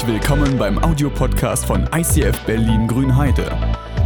Herzlich 0.00 0.22
willkommen 0.22 0.56
beim 0.56 0.82
Audiopodcast 0.82 1.66
von 1.66 1.86
ICF 1.94 2.46
Berlin 2.46 2.88
Grünheide. 2.88 3.52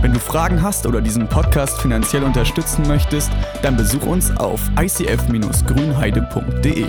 Wenn 0.01 0.13
du 0.13 0.19
Fragen 0.19 0.61
hast 0.61 0.88
oder 0.88 1.01
diesen 1.01 1.29
Podcast 1.29 1.81
finanziell 1.81 2.24
unterstützen 2.24 2.85
möchtest, 2.88 3.31
dann 3.63 3.77
besuch 3.77 4.04
uns 4.04 4.37
auf 4.38 4.61
icf-grünheide.de. 4.76 6.87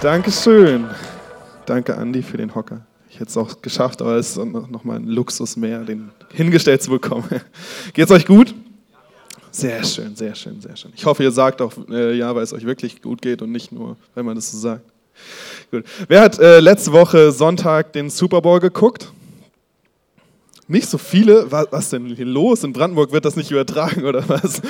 Dankeschön. 0.00 0.88
Danke, 1.64 1.96
Andi, 1.96 2.22
für 2.22 2.38
den 2.38 2.56
Hocker. 2.56 2.84
Ich 3.10 3.20
hätte 3.20 3.30
es 3.30 3.36
auch 3.36 3.62
geschafft, 3.62 4.02
aber 4.02 4.16
es 4.16 4.30
ist 4.30 4.44
noch 4.44 4.82
mal 4.82 4.96
ein 4.96 5.06
Luxus 5.06 5.56
mehr, 5.56 5.84
den 5.84 6.10
hingestellt 6.32 6.82
zu 6.82 6.90
bekommen. 6.90 7.28
Geht's 7.92 8.10
euch 8.10 8.26
gut? 8.26 8.56
Sehr 9.52 9.84
schön, 9.84 10.16
sehr 10.16 10.34
schön, 10.34 10.62
sehr 10.62 10.74
schön. 10.76 10.92
Ich 10.96 11.04
hoffe, 11.04 11.22
ihr 11.22 11.30
sagt 11.30 11.60
auch 11.60 11.72
äh, 11.90 12.16
ja, 12.16 12.34
weil 12.34 12.42
es 12.42 12.54
euch 12.54 12.64
wirklich 12.64 13.02
gut 13.02 13.20
geht 13.20 13.42
und 13.42 13.52
nicht 13.52 13.70
nur, 13.70 13.96
wenn 14.14 14.24
man 14.24 14.34
das 14.34 14.50
so 14.50 14.58
sagt. 14.58 14.82
Gut. 15.70 15.84
Wer 16.08 16.22
hat 16.22 16.38
äh, 16.38 16.60
letzte 16.60 16.92
Woche 16.92 17.32
Sonntag 17.32 17.92
den 17.92 18.08
Super 18.08 18.40
Bowl 18.40 18.60
geguckt? 18.60 19.12
Nicht 20.68 20.88
so 20.88 20.96
viele. 20.96 21.52
Was, 21.52 21.66
was 21.70 21.90
denn 21.90 22.06
hier 22.06 22.24
los? 22.24 22.64
In 22.64 22.72
Brandenburg 22.72 23.12
wird 23.12 23.26
das 23.26 23.36
nicht 23.36 23.50
übertragen 23.50 24.06
oder 24.06 24.26
was? 24.26 24.62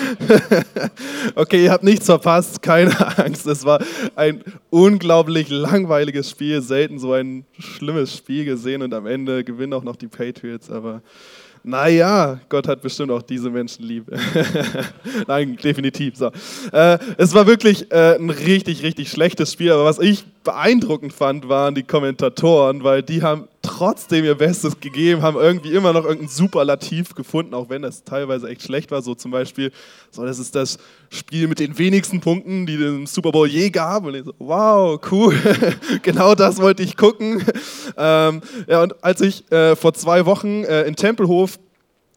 okay, 1.37 1.62
ihr 1.62 1.70
habt 1.70 1.84
nichts 1.84 2.06
verpasst, 2.06 2.60
keine 2.60 3.18
Angst. 3.18 3.46
Es 3.46 3.64
war 3.64 3.80
ein 4.16 4.42
unglaublich 4.70 5.48
langweiliges 5.48 6.28
Spiel. 6.28 6.60
Selten 6.60 6.98
so 6.98 7.12
ein 7.12 7.45
schlimmes 7.56 8.16
Spiel 8.16 8.45
gesehen 8.45 8.82
und 8.82 8.92
am 8.95 9.06
Ende 9.06 9.45
gewinnen 9.45 9.74
auch 9.74 9.84
noch 9.84 9.95
die 9.95 10.09
Patriots. 10.09 10.70
Aber 10.70 11.02
naja, 11.65 12.41
Gott 12.48 12.66
hat 12.66 12.83
bestimmt 12.83 13.12
auch 13.12 13.23
diese 13.23 13.51
Menschen 13.51 13.84
lieb. 13.84 14.07
Nein, 15.29 15.57
definitiv. 15.63 16.16
So. 16.16 16.30
Äh, 16.73 16.99
es 17.19 17.35
war 17.35 17.46
wirklich 17.46 17.91
äh, 17.93 18.16
ein 18.16 18.30
richtig, 18.30 18.82
richtig 18.82 19.10
schlechtes 19.10 19.52
Spiel, 19.52 19.73
aber 19.73 19.85
was 19.85 19.99
ich 19.99 20.24
beeindruckend 20.43 21.13
fand, 21.13 21.49
waren 21.49 21.74
die 21.74 21.85
Kommentatoren, 21.85 22.82
weil 22.82 23.02
die 23.02 23.23
haben 23.23 23.49
trotzdem 23.83 24.25
ihr 24.25 24.37
Bestes 24.37 24.79
gegeben, 24.79 25.23
haben 25.23 25.37
irgendwie 25.37 25.73
immer 25.73 25.93
noch 25.93 26.05
irgendein 26.05 26.29
Superlativ 26.29 27.16
gefunden, 27.16 27.52
auch 27.52 27.69
wenn 27.69 27.83
das 27.83 28.05
teilweise 28.05 28.49
echt 28.49 28.63
schlecht 28.63 28.93
war. 28.93 29.02
So 29.02 29.16
zum 29.16 29.33
Beispiel, 29.33 29.73
so 30.13 30.25
das 30.25 30.38
ist 30.38 30.55
das 30.55 30.79
Spiel 31.11 31.49
mit 31.49 31.59
den 31.59 31.77
wenigsten 31.77 32.21
Punkten, 32.21 32.65
die 32.65 32.77
den 32.77 33.07
Super 33.07 33.33
Bowl 33.33 33.49
je 33.49 33.71
gab. 33.71 34.05
Und 34.05 34.15
ich 34.15 34.25
so, 34.25 34.35
wow, 34.38 35.01
cool, 35.10 35.35
genau 36.03 36.37
das 36.37 36.59
wollte 36.59 36.85
ich 36.85 36.97
gucken. 36.97 37.45
Ähm, 37.97 38.43
ja, 38.69 38.85
und 38.85 39.03
als 39.03 39.21
ich 39.21 39.51
äh, 39.51 39.75
vor 39.75 39.95
zwei 39.95 40.27
Wochen 40.27 40.63
äh, 40.63 40.83
in 40.83 40.95
Tempelhof 40.95 41.59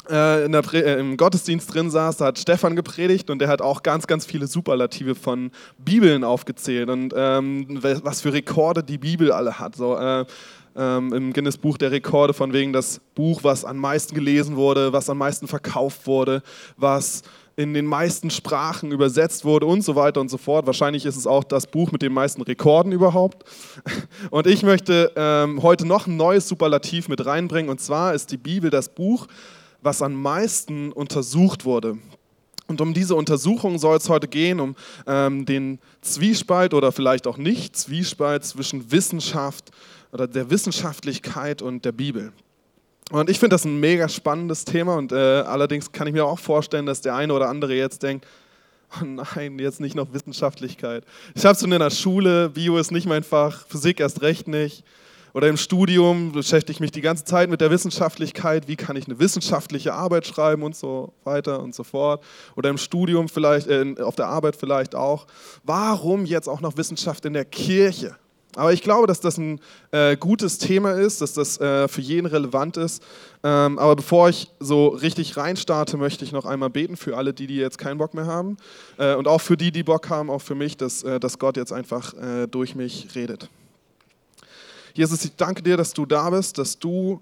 äh, 0.07 0.45
äh, 0.45 0.99
im 0.99 1.17
Gottesdienst 1.17 1.73
drin 1.73 1.89
saß, 1.89 2.17
da 2.17 2.25
hat 2.25 2.37
Stefan 2.37 2.75
gepredigt 2.75 3.31
und 3.31 3.39
der 3.39 3.47
hat 3.47 3.63
auch 3.63 3.81
ganz, 3.81 4.05
ganz 4.05 4.27
viele 4.27 4.45
Superlative 4.45 5.15
von 5.15 5.49
Bibeln 5.79 6.23
aufgezählt 6.23 6.89
und 6.89 7.11
ähm, 7.17 7.79
was 7.81 8.21
für 8.21 8.33
Rekorde 8.33 8.83
die 8.83 8.99
Bibel 8.99 9.31
alle 9.31 9.57
hat. 9.57 9.75
So, 9.75 9.97
äh, 9.97 10.25
ähm, 10.75 11.13
im 11.13 11.33
Guinness 11.33 11.57
Buch 11.57 11.77
der 11.77 11.91
Rekorde 11.91 12.33
von 12.33 12.53
wegen 12.53 12.73
das 12.73 12.99
Buch, 13.15 13.43
was 13.43 13.65
am 13.65 13.77
meisten 13.77 14.15
gelesen 14.15 14.55
wurde, 14.55 14.93
was 14.93 15.09
am 15.09 15.17
meisten 15.17 15.47
verkauft 15.47 16.07
wurde, 16.07 16.43
was 16.77 17.23
in 17.57 17.73
den 17.73 17.85
meisten 17.85 18.29
Sprachen 18.29 18.91
übersetzt 18.91 19.45
wurde 19.45 19.65
und 19.65 19.81
so 19.81 19.95
weiter 19.95 20.19
und 20.19 20.29
so 20.29 20.37
fort. 20.37 20.65
Wahrscheinlich 20.65 21.05
ist 21.05 21.15
es 21.15 21.25
auch 21.25 21.43
das 21.43 21.67
Buch 21.67 21.91
mit 21.91 22.01
den 22.01 22.11
meisten 22.11 22.41
Rekorden 22.41 22.91
überhaupt. 22.91 23.47
Und 24.29 24.45
ich 24.45 24.61
möchte 24.63 25.13
ähm, 25.15 25.63
heute 25.63 25.85
noch 25.85 26.05
ein 26.05 26.17
neues 26.17 26.49
Superlativ 26.49 27.07
mit 27.07 27.25
reinbringen. 27.25 27.71
Und 27.71 27.79
zwar 27.79 28.13
ist 28.13 28.31
die 28.31 28.37
Bibel 28.37 28.69
das 28.69 28.89
Buch, 28.89 29.27
was 29.81 30.01
am 30.01 30.21
meisten 30.21 30.91
untersucht 30.91 31.63
wurde. 31.63 31.97
Und 32.67 32.81
um 32.81 32.93
diese 32.93 33.15
Untersuchung 33.15 33.77
soll 33.77 33.97
es 33.97 34.09
heute 34.09 34.27
gehen, 34.27 34.59
um 34.59 34.75
ähm, 35.05 35.45
den 35.45 35.79
Zwiespalt 36.01 36.73
oder 36.73 36.91
vielleicht 36.91 37.27
auch 37.27 37.37
nicht 37.37 37.77
Zwiespalt 37.77 38.43
zwischen 38.43 38.91
Wissenschaft 38.91 39.71
oder 40.15 40.27
der 40.27 40.49
Wissenschaftlichkeit 40.49 41.61
und 41.61 41.83
der 41.83 41.91
Bibel. 41.91 42.31
Und 43.11 43.29
ich 43.29 43.37
finde 43.37 43.55
das 43.55 43.65
ein 43.65 43.81
mega 43.81 44.07
spannendes 44.07 44.63
Thema 44.63 44.95
und 44.95 45.11
äh, 45.11 45.15
allerdings 45.15 45.91
kann 45.91 46.07
ich 46.07 46.13
mir 46.13 46.25
auch 46.25 46.39
vorstellen, 46.39 46.85
dass 46.85 47.01
der 47.01 47.15
eine 47.15 47.33
oder 47.33 47.49
andere 47.49 47.75
jetzt 47.75 48.01
denkt, 48.01 48.25
oh 48.95 49.03
nein, 49.03 49.59
jetzt 49.59 49.81
nicht 49.81 49.93
noch 49.93 50.13
Wissenschaftlichkeit. 50.13 51.03
Ich 51.35 51.43
habe 51.43 51.53
es 51.53 51.59
schon 51.59 51.71
in 51.73 51.79
der 51.79 51.89
Schule, 51.89 52.49
Bio 52.49 52.77
ist 52.77 52.93
nicht 52.93 53.07
mein 53.07 53.23
Fach, 53.23 53.67
Physik 53.67 53.99
erst 53.99 54.21
recht 54.21 54.47
nicht. 54.47 54.85
Oder 55.33 55.49
im 55.49 55.57
Studium 55.57 56.31
beschäftige 56.31 56.71
ich 56.71 56.79
mich 56.79 56.91
die 56.91 57.01
ganze 57.01 57.25
Zeit 57.25 57.49
mit 57.49 57.59
der 57.59 57.69
Wissenschaftlichkeit, 57.69 58.69
wie 58.69 58.77
kann 58.77 58.95
ich 58.95 59.07
eine 59.07 59.19
wissenschaftliche 59.19 59.93
Arbeit 59.93 60.25
schreiben 60.25 60.63
und 60.63 60.77
so 60.77 61.11
weiter 61.25 61.61
und 61.61 61.75
so 61.75 61.83
fort. 61.83 62.23
Oder 62.55 62.69
im 62.69 62.77
Studium 62.77 63.27
vielleicht, 63.27 63.67
äh, 63.67 63.95
auf 63.99 64.15
der 64.15 64.27
Arbeit 64.27 64.55
vielleicht 64.55 64.95
auch. 64.95 65.27
Warum 65.65 66.25
jetzt 66.25 66.47
auch 66.47 66.61
noch 66.61 66.77
Wissenschaft 66.77 67.25
in 67.25 67.33
der 67.33 67.43
Kirche? 67.43 68.15
Aber 68.55 68.73
ich 68.73 68.81
glaube, 68.81 69.07
dass 69.07 69.19
das 69.19 69.37
ein 69.37 69.59
äh, 69.91 70.15
gutes 70.17 70.57
Thema 70.57 70.91
ist, 70.91 71.21
dass 71.21 71.33
das 71.33 71.59
äh, 71.59 71.87
für 71.87 72.01
jeden 72.01 72.25
relevant 72.25 72.77
ist. 72.77 73.03
Ähm, 73.43 73.77
aber 73.77 73.97
bevor 73.97 74.29
ich 74.29 74.49
so 74.59 74.87
richtig 74.87 75.37
reinstarte, 75.37 75.97
möchte 75.97 76.23
ich 76.23 76.31
noch 76.31 76.45
einmal 76.45 76.69
beten 76.69 76.97
für 76.97 77.17
alle, 77.17 77.33
die, 77.33 77.47
die 77.47 77.57
jetzt 77.57 77.77
keinen 77.77 77.97
Bock 77.97 78.13
mehr 78.13 78.25
haben. 78.25 78.57
Äh, 78.97 79.15
und 79.15 79.27
auch 79.27 79.41
für 79.41 79.57
die, 79.57 79.71
die 79.71 79.83
Bock 79.83 80.09
haben, 80.09 80.29
auch 80.29 80.41
für 80.41 80.55
mich, 80.55 80.77
dass, 80.77 81.03
äh, 81.03 81.19
dass 81.19 81.37
Gott 81.37 81.57
jetzt 81.57 81.73
einfach 81.73 82.13
äh, 82.13 82.47
durch 82.47 82.75
mich 82.75 83.09
redet. 83.13 83.49
Jesus, 84.93 85.25
ich 85.25 85.35
danke 85.35 85.61
dir, 85.61 85.75
dass 85.75 85.93
du 85.93 86.05
da 86.05 86.29
bist, 86.29 86.57
dass 86.57 86.79
du 86.79 87.19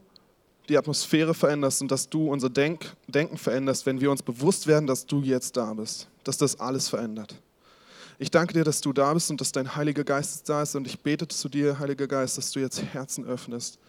die 0.70 0.78
Atmosphäre 0.78 1.34
veränderst 1.34 1.82
und 1.82 1.92
dass 1.92 2.08
du 2.08 2.32
unser 2.32 2.50
Denk 2.50 2.96
Denken 3.08 3.38
veränderst, 3.38 3.86
wenn 3.86 4.00
wir 4.00 4.12
uns 4.12 4.22
bewusst 4.22 4.68
werden, 4.68 4.88
dass 4.88 5.06
du 5.06 5.22
jetzt 5.22 5.58
da 5.58 5.74
bist, 5.74 6.08
dass 6.24 6.38
das 6.38 6.60
alles 6.60 6.88
verändert. 6.88 7.36
Ich 8.24 8.32
danke 8.32 8.54
dir, 8.54 8.64
dass 8.64 8.80
du 8.80 8.94
da 8.94 9.14
bist 9.14 9.30
und 9.32 9.42
dass 9.42 9.52
dein 9.52 9.76
Heiliger 9.76 10.06
Geist 10.06 10.48
da 10.48 10.62
ist 10.62 10.78
und 10.78 10.88
ich 10.88 10.98
bete 11.02 11.28
zu 11.28 11.50
dir, 11.50 11.78
Heiliger 11.80 12.08
Geist, 12.08 12.38
dass 12.38 12.52
du 12.52 12.62
jetzt 12.62 12.82
Herzen 12.82 13.26
öffnest 13.26 13.80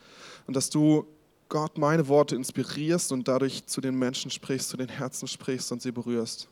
und 0.48 0.56
dass 0.56 0.70
du 0.70 1.06
Gott 1.48 1.78
meine 1.78 2.08
Worte 2.08 2.34
inspirierst 2.34 3.12
und 3.12 3.28
dadurch 3.28 3.64
zu 3.66 3.80
den 3.80 3.96
Menschen 3.96 4.32
sprichst, 4.32 4.70
zu 4.70 4.76
den 4.76 4.88
Herzen 4.88 5.28
sprichst 5.28 5.70
und 5.70 5.82
sie 5.82 5.92
berührst. 5.92 6.48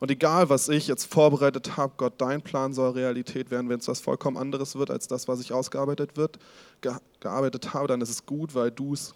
Und 0.00 0.10
egal, 0.10 0.48
was 0.48 0.68
ich 0.68 0.88
jetzt 0.88 1.04
vorbereitet 1.04 1.76
habe, 1.76 1.92
Gott, 1.96 2.14
dein 2.18 2.42
Plan 2.42 2.72
soll 2.72 2.90
Realität 2.90 3.52
werden. 3.52 3.68
Wenn 3.68 3.78
es 3.78 3.86
was 3.86 4.00
vollkommen 4.00 4.36
anderes 4.36 4.74
wird 4.74 4.90
als 4.90 5.06
das, 5.06 5.28
was 5.28 5.38
ich 5.38 5.52
ausgearbeitet 5.52 6.16
wird, 6.16 6.40
ge 6.80 6.94
gearbeitet 7.20 7.72
habe, 7.72 7.86
dann 7.86 8.00
ist 8.00 8.10
es 8.10 8.26
gut, 8.26 8.56
weil 8.56 8.72
du 8.72 8.94
es 8.94 9.14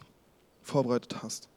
vorbereitet 0.62 1.24
hast. 1.24 1.48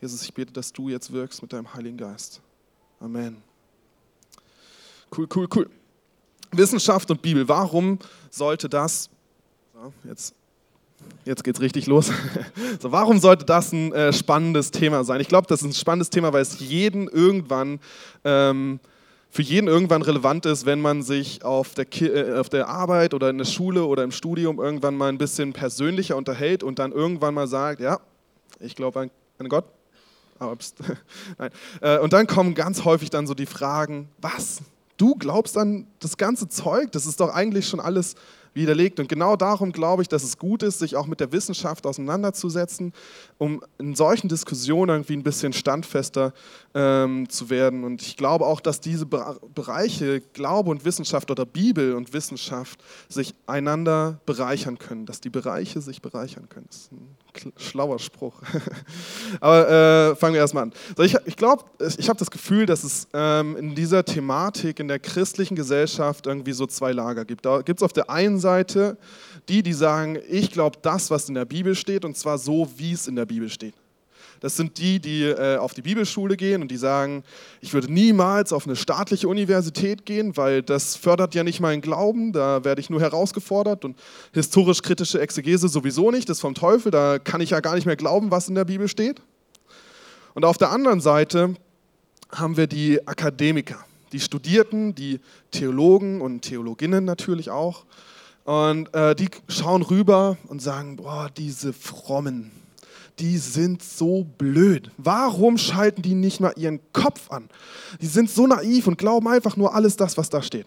Jesus, 0.00 0.22
ich 0.22 0.32
bete, 0.32 0.54
dass 0.54 0.72
du 0.72 0.88
jetzt 0.88 1.12
wirkst 1.12 1.42
mit 1.42 1.52
deinem 1.52 1.74
Heiligen 1.74 1.98
Geist. 1.98 2.40
Amen. 3.00 3.49
Cool, 5.16 5.28
cool, 5.34 5.48
cool. 5.54 5.70
Wissenschaft 6.52 7.10
und 7.10 7.22
Bibel. 7.22 7.48
Warum 7.48 7.98
sollte 8.30 8.68
das, 8.68 9.10
jetzt 10.04 10.34
Jetzt 11.24 11.44
geht's 11.44 11.60
richtig 11.60 11.86
los. 11.86 12.10
So, 12.80 12.92
warum 12.92 13.18
sollte 13.18 13.44
das 13.44 13.72
ein 13.72 13.92
äh, 13.92 14.12
spannendes 14.12 14.70
Thema 14.70 15.04
sein? 15.04 15.20
Ich 15.20 15.28
glaube, 15.28 15.46
das 15.46 15.60
ist 15.60 15.66
ein 15.66 15.72
spannendes 15.74 16.08
Thema, 16.08 16.32
weil 16.32 16.40
es 16.40 16.60
jeden 16.60 17.08
irgendwann, 17.08 17.78
ähm, 18.24 18.80
für 19.28 19.42
jeden 19.42 19.68
irgendwann 19.68 20.02
relevant 20.02 20.46
ist, 20.46 20.64
wenn 20.64 20.80
man 20.80 21.02
sich 21.02 21.44
auf 21.44 21.74
der, 21.74 21.86
äh, 22.02 22.38
auf 22.38 22.48
der 22.48 22.68
Arbeit 22.68 23.12
oder 23.12 23.28
in 23.28 23.38
der 23.38 23.44
Schule 23.44 23.84
oder 23.84 24.02
im 24.02 24.12
Studium 24.12 24.58
irgendwann 24.58 24.96
mal 24.96 25.08
ein 25.08 25.18
bisschen 25.18 25.52
persönlicher 25.52 26.16
unterhält 26.16 26.62
und 26.62 26.78
dann 26.78 26.92
irgendwann 26.92 27.34
mal 27.34 27.46
sagt, 27.46 27.80
ja, 27.80 28.00
ich 28.60 28.74
glaube 28.74 29.00
an, 29.00 29.10
an 29.38 29.48
Gott. 29.48 29.64
Aber, 30.38 30.56
Nein. 31.38 31.50
Äh, 31.82 31.98
und 31.98 32.12
dann 32.12 32.26
kommen 32.26 32.54
ganz 32.54 32.84
häufig 32.84 33.10
dann 33.10 33.26
so 33.26 33.34
die 33.34 33.46
Fragen, 33.46 34.08
was? 34.18 34.62
Du 35.00 35.14
glaubst 35.14 35.56
an 35.56 35.86
das 35.98 36.18
ganze 36.18 36.46
Zeug? 36.50 36.92
Das 36.92 37.06
ist 37.06 37.20
doch 37.20 37.32
eigentlich 37.32 37.66
schon 37.66 37.80
alles 37.80 38.16
widerlegt. 38.52 39.00
Und 39.00 39.08
genau 39.08 39.34
darum 39.34 39.72
glaube 39.72 40.02
ich, 40.02 40.08
dass 40.08 40.22
es 40.22 40.36
gut 40.36 40.62
ist, 40.62 40.78
sich 40.78 40.94
auch 40.94 41.06
mit 41.06 41.20
der 41.20 41.32
Wissenschaft 41.32 41.86
auseinanderzusetzen, 41.86 42.92
um 43.38 43.64
in 43.78 43.94
solchen 43.94 44.28
Diskussionen 44.28 44.90
irgendwie 44.90 45.14
ein 45.14 45.22
bisschen 45.22 45.54
standfester 45.54 46.34
ähm, 46.74 47.30
zu 47.30 47.48
werden. 47.48 47.84
Und 47.84 48.02
ich 48.02 48.18
glaube 48.18 48.44
auch, 48.44 48.60
dass 48.60 48.80
diese 48.80 49.06
Bereiche 49.06 50.20
Glaube 50.34 50.68
und 50.68 50.84
Wissenschaft 50.84 51.30
oder 51.30 51.46
Bibel 51.46 51.94
und 51.94 52.12
Wissenschaft 52.12 52.84
sich 53.08 53.34
einander 53.46 54.20
bereichern 54.26 54.78
können, 54.78 55.06
dass 55.06 55.22
die 55.22 55.30
Bereiche 55.30 55.80
sich 55.80 56.02
bereichern 56.02 56.50
können. 56.50 56.66
Das 56.68 56.76
ist 56.76 56.92
ein 56.92 57.16
schlauer 57.56 57.98
Spruch. 57.98 58.34
Aber 59.40 59.68
äh, 60.10 60.16
fangen 60.16 60.34
wir 60.34 60.40
erstmal 60.40 60.64
an. 60.64 60.72
So, 60.96 61.02
ich 61.02 61.16
ich 61.24 61.36
glaube, 61.36 61.64
ich 61.98 62.08
habe 62.08 62.18
das 62.18 62.30
Gefühl, 62.30 62.66
dass 62.66 62.84
es 62.84 63.08
ähm, 63.12 63.56
in 63.56 63.74
dieser 63.74 64.04
Thematik 64.04 64.80
in 64.80 64.88
der 64.88 64.98
christlichen 64.98 65.54
Gesellschaft 65.54 66.26
irgendwie 66.26 66.52
so 66.52 66.66
zwei 66.66 66.92
Lager 66.92 67.24
gibt. 67.24 67.46
Da 67.46 67.62
gibt 67.62 67.80
es 67.80 67.82
auf 67.82 67.92
der 67.92 68.10
einen 68.10 68.38
Seite 68.38 68.96
die, 69.48 69.62
die 69.62 69.72
sagen, 69.72 70.18
ich 70.28 70.50
glaube 70.50 70.78
das, 70.80 71.10
was 71.10 71.28
in 71.28 71.34
der 71.34 71.44
Bibel 71.44 71.74
steht, 71.74 72.04
und 72.04 72.16
zwar 72.16 72.38
so, 72.38 72.68
wie 72.76 72.92
es 72.92 73.08
in 73.08 73.16
der 73.16 73.26
Bibel 73.26 73.48
steht. 73.48 73.74
Das 74.40 74.56
sind 74.56 74.78
die, 74.78 75.00
die 75.00 75.24
äh, 75.24 75.58
auf 75.58 75.74
die 75.74 75.82
Bibelschule 75.82 76.36
gehen 76.36 76.62
und 76.62 76.70
die 76.70 76.78
sagen, 76.78 77.22
ich 77.60 77.74
würde 77.74 77.92
niemals 77.92 78.52
auf 78.52 78.66
eine 78.66 78.74
staatliche 78.74 79.28
Universität 79.28 80.06
gehen, 80.06 80.36
weil 80.36 80.62
das 80.62 80.96
fördert 80.96 81.34
ja 81.34 81.44
nicht 81.44 81.60
meinen 81.60 81.82
Glauben, 81.82 82.32
da 82.32 82.64
werde 82.64 82.80
ich 82.80 82.88
nur 82.88 83.00
herausgefordert 83.00 83.84
und 83.84 83.98
historisch-kritische 84.32 85.20
Exegese 85.20 85.68
sowieso 85.68 86.10
nicht, 86.10 86.28
das 86.28 86.38
ist 86.38 86.40
vom 86.40 86.54
Teufel, 86.54 86.90
da 86.90 87.18
kann 87.18 87.40
ich 87.40 87.50
ja 87.50 87.60
gar 87.60 87.74
nicht 87.74 87.86
mehr 87.86 87.96
glauben, 87.96 88.30
was 88.30 88.48
in 88.48 88.54
der 88.54 88.64
Bibel 88.64 88.88
steht. 88.88 89.20
Und 90.34 90.44
auf 90.44 90.56
der 90.56 90.70
anderen 90.70 91.00
Seite 91.00 91.54
haben 92.32 92.56
wir 92.56 92.66
die 92.66 93.06
Akademiker, 93.06 93.84
die 94.12 94.20
Studierten, 94.20 94.94
die 94.94 95.20
Theologen 95.50 96.20
und 96.20 96.42
Theologinnen 96.42 97.04
natürlich 97.04 97.50
auch. 97.50 97.84
Und 98.44 98.92
äh, 98.94 99.14
die 99.14 99.28
schauen 99.48 99.82
rüber 99.82 100.36
und 100.48 100.62
sagen, 100.62 100.96
boah, 100.96 101.28
diese 101.36 101.72
Frommen, 101.72 102.52
die 103.20 103.36
sind 103.38 103.82
so 103.82 104.24
blöd. 104.38 104.90
Warum 104.96 105.58
schalten 105.58 106.02
die 106.02 106.14
nicht 106.14 106.40
mal 106.40 106.52
ihren 106.56 106.80
Kopf 106.92 107.30
an? 107.30 107.48
Die 108.00 108.06
sind 108.06 108.30
so 108.30 108.46
naiv 108.46 108.86
und 108.86 108.96
glauben 108.98 109.28
einfach 109.28 109.56
nur 109.56 109.74
alles 109.74 109.96
das, 109.96 110.16
was 110.16 110.30
da 110.30 110.42
steht. 110.42 110.66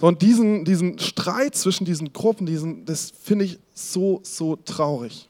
Und 0.00 0.22
diesen, 0.22 0.64
diesen 0.64 0.98
Streit 0.98 1.54
zwischen 1.54 1.84
diesen 1.84 2.12
Gruppen, 2.12 2.46
diesen, 2.46 2.84
das 2.84 3.12
finde 3.22 3.44
ich 3.44 3.58
so, 3.72 4.20
so 4.22 4.56
traurig. 4.56 5.28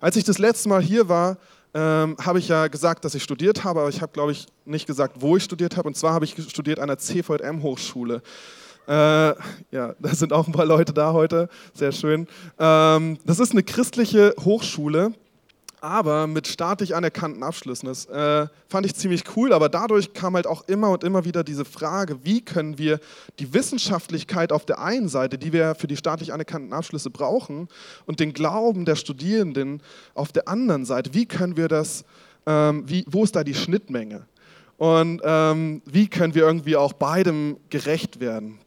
Als 0.00 0.16
ich 0.16 0.24
das 0.24 0.38
letzte 0.38 0.68
Mal 0.68 0.82
hier 0.82 1.08
war, 1.08 1.38
ähm, 1.74 2.16
habe 2.20 2.38
ich 2.38 2.48
ja 2.48 2.68
gesagt, 2.68 3.04
dass 3.04 3.14
ich 3.14 3.22
studiert 3.22 3.64
habe, 3.64 3.80
aber 3.80 3.88
ich 3.88 4.00
habe, 4.00 4.12
glaube 4.12 4.32
ich, 4.32 4.46
nicht 4.64 4.86
gesagt, 4.86 5.16
wo 5.20 5.36
ich 5.36 5.44
studiert 5.44 5.76
habe. 5.76 5.88
Und 5.88 5.96
zwar 5.96 6.12
habe 6.12 6.24
ich 6.24 6.34
studiert 6.48 6.78
an 6.78 6.88
der 6.88 6.98
CVM-Hochschule. 6.98 8.22
Äh, 8.86 8.92
ja, 8.92 9.94
da 9.98 10.14
sind 10.14 10.32
auch 10.32 10.46
ein 10.46 10.52
paar 10.52 10.64
Leute 10.64 10.92
da 10.92 11.12
heute, 11.12 11.48
sehr 11.74 11.92
schön. 11.92 12.26
Ähm, 12.58 13.18
das 13.26 13.38
ist 13.38 13.52
eine 13.52 13.62
christliche 13.62 14.34
Hochschule 14.44 15.12
aber 15.80 16.26
mit 16.26 16.46
staatlich 16.46 16.94
anerkannten 16.94 17.42
Abschlüssen. 17.42 17.86
Das 17.86 18.06
äh, 18.06 18.46
fand 18.68 18.86
ich 18.86 18.94
ziemlich 18.94 19.24
cool, 19.36 19.52
aber 19.52 19.68
dadurch 19.68 20.12
kam 20.12 20.34
halt 20.34 20.46
auch 20.46 20.66
immer 20.68 20.90
und 20.90 21.04
immer 21.04 21.24
wieder 21.24 21.44
diese 21.44 21.64
Frage, 21.64 22.24
wie 22.24 22.40
können 22.40 22.78
wir 22.78 23.00
die 23.38 23.52
Wissenschaftlichkeit 23.54 24.52
auf 24.52 24.64
der 24.64 24.80
einen 24.80 25.08
Seite, 25.08 25.38
die 25.38 25.52
wir 25.52 25.74
für 25.74 25.86
die 25.86 25.96
staatlich 25.96 26.32
anerkannten 26.32 26.72
Abschlüsse 26.72 27.10
brauchen, 27.10 27.68
und 28.06 28.20
den 28.20 28.32
Glauben 28.32 28.84
der 28.84 28.96
Studierenden 28.96 29.82
auf 30.14 30.32
der 30.32 30.48
anderen 30.48 30.84
Seite, 30.84 31.14
wie 31.14 31.26
können 31.26 31.56
wir 31.56 31.68
das, 31.68 32.04
ähm, 32.46 32.84
wie, 32.86 33.04
wo 33.08 33.24
ist 33.24 33.36
da 33.36 33.44
die 33.44 33.54
Schnittmenge? 33.54 34.26
Und 34.76 35.20
ähm, 35.24 35.82
wie 35.86 36.08
können 36.08 36.34
wir 36.34 36.42
irgendwie 36.42 36.76
auch 36.76 36.92
beidem 36.92 37.56
gerecht 37.68 38.20
werden? 38.20 38.60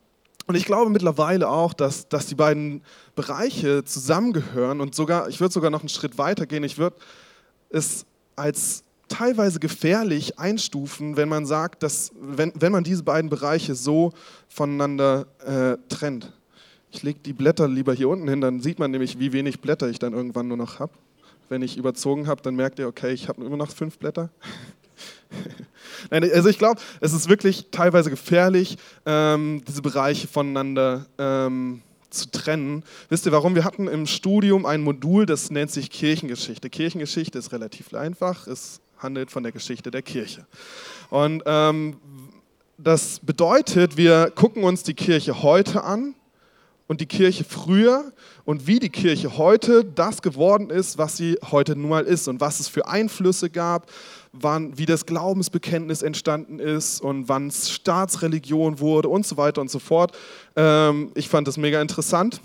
Und 0.47 0.55
ich 0.55 0.65
glaube 0.65 0.89
mittlerweile 0.89 1.49
auch, 1.49 1.73
dass, 1.73 2.09
dass 2.09 2.27
die 2.27 2.35
beiden 2.35 2.81
Bereiche 3.15 3.83
zusammengehören 3.83 4.81
und 4.81 4.95
sogar, 4.95 5.29
ich 5.29 5.39
würde 5.39 5.53
sogar 5.53 5.69
noch 5.69 5.81
einen 5.81 5.89
Schritt 5.89 6.17
weiter 6.17 6.45
gehen. 6.45 6.63
Ich 6.63 6.77
würde 6.77 6.97
es 7.69 8.05
als 8.35 8.83
teilweise 9.07 9.59
gefährlich 9.59 10.39
einstufen, 10.39 11.17
wenn 11.17 11.29
man 11.29 11.45
sagt, 11.45 11.83
dass, 11.83 12.11
wenn, 12.19 12.53
wenn 12.55 12.71
man 12.71 12.83
diese 12.83 13.03
beiden 13.03 13.29
Bereiche 13.29 13.75
so 13.75 14.13
voneinander 14.47 15.27
äh, 15.45 15.77
trennt. 15.93 16.31
Ich 16.91 17.03
lege 17.03 17.19
die 17.19 17.33
Blätter 17.33 17.67
lieber 17.67 17.93
hier 17.93 18.09
unten 18.09 18.27
hin, 18.27 18.41
dann 18.41 18.61
sieht 18.61 18.79
man 18.79 18.91
nämlich, 18.91 19.19
wie 19.19 19.31
wenig 19.31 19.61
Blätter 19.61 19.89
ich 19.89 19.99
dann 19.99 20.13
irgendwann 20.13 20.47
nur 20.47 20.57
noch 20.57 20.79
habe. 20.79 20.93
Wenn 21.49 21.61
ich 21.61 21.77
überzogen 21.77 22.27
habe, 22.27 22.41
dann 22.41 22.55
merkt 22.55 22.79
ihr, 22.79 22.87
okay, 22.87 23.11
ich 23.11 23.27
habe 23.27 23.43
immer 23.43 23.57
noch 23.57 23.69
fünf 23.69 23.97
Blätter. 23.97 24.29
Nein, 26.09 26.29
also 26.33 26.49
ich 26.49 26.57
glaube, 26.57 26.81
es 26.99 27.13
ist 27.13 27.29
wirklich 27.29 27.67
teilweise 27.71 28.09
gefährlich, 28.09 28.77
ähm, 29.05 29.61
diese 29.67 29.81
Bereiche 29.81 30.27
voneinander 30.27 31.05
ähm, 31.17 31.81
zu 32.09 32.29
trennen. 32.29 32.83
Wisst 33.09 33.25
ihr 33.25 33.31
warum? 33.31 33.55
Wir 33.55 33.63
hatten 33.63 33.87
im 33.87 34.05
Studium 34.05 34.65
ein 34.65 34.81
Modul, 34.81 35.25
das 35.25 35.51
nennt 35.51 35.71
sich 35.71 35.89
Kirchengeschichte. 35.89 36.69
Kirchengeschichte 36.69 37.37
ist 37.37 37.51
relativ 37.51 37.93
einfach, 37.93 38.47
es 38.47 38.81
handelt 38.97 39.31
von 39.31 39.43
der 39.43 39.51
Geschichte 39.51 39.91
der 39.91 40.01
Kirche. 40.01 40.45
Und 41.09 41.43
ähm, 41.45 41.97
das 42.77 43.19
bedeutet, 43.19 43.97
wir 43.97 44.31
gucken 44.31 44.63
uns 44.63 44.83
die 44.83 44.93
Kirche 44.93 45.41
heute 45.43 45.83
an 45.83 46.15
und 46.91 46.99
die 46.99 47.05
Kirche 47.05 47.45
früher 47.45 48.11
und 48.43 48.67
wie 48.67 48.77
die 48.77 48.89
Kirche 48.89 49.37
heute 49.37 49.85
das 49.85 50.21
geworden 50.21 50.69
ist, 50.69 50.97
was 50.97 51.15
sie 51.15 51.39
heute 51.49 51.77
nun 51.77 51.89
mal 51.89 52.03
ist 52.03 52.27
und 52.27 52.41
was 52.41 52.59
es 52.59 52.67
für 52.67 52.85
Einflüsse 52.85 53.49
gab, 53.49 53.89
wann, 54.33 54.77
wie 54.77 54.85
das 54.85 55.05
Glaubensbekenntnis 55.05 56.01
entstanden 56.01 56.59
ist 56.59 56.99
und 56.99 57.29
wann 57.29 57.47
es 57.47 57.71
Staatsreligion 57.71 58.81
wurde 58.81 59.07
und 59.07 59.25
so 59.25 59.37
weiter 59.37 59.61
und 59.61 59.71
so 59.71 59.79
fort. 59.79 60.17
Ähm, 60.57 61.13
ich 61.15 61.29
fand 61.29 61.47
das 61.47 61.55
mega 61.55 61.81
interessant 61.81 62.41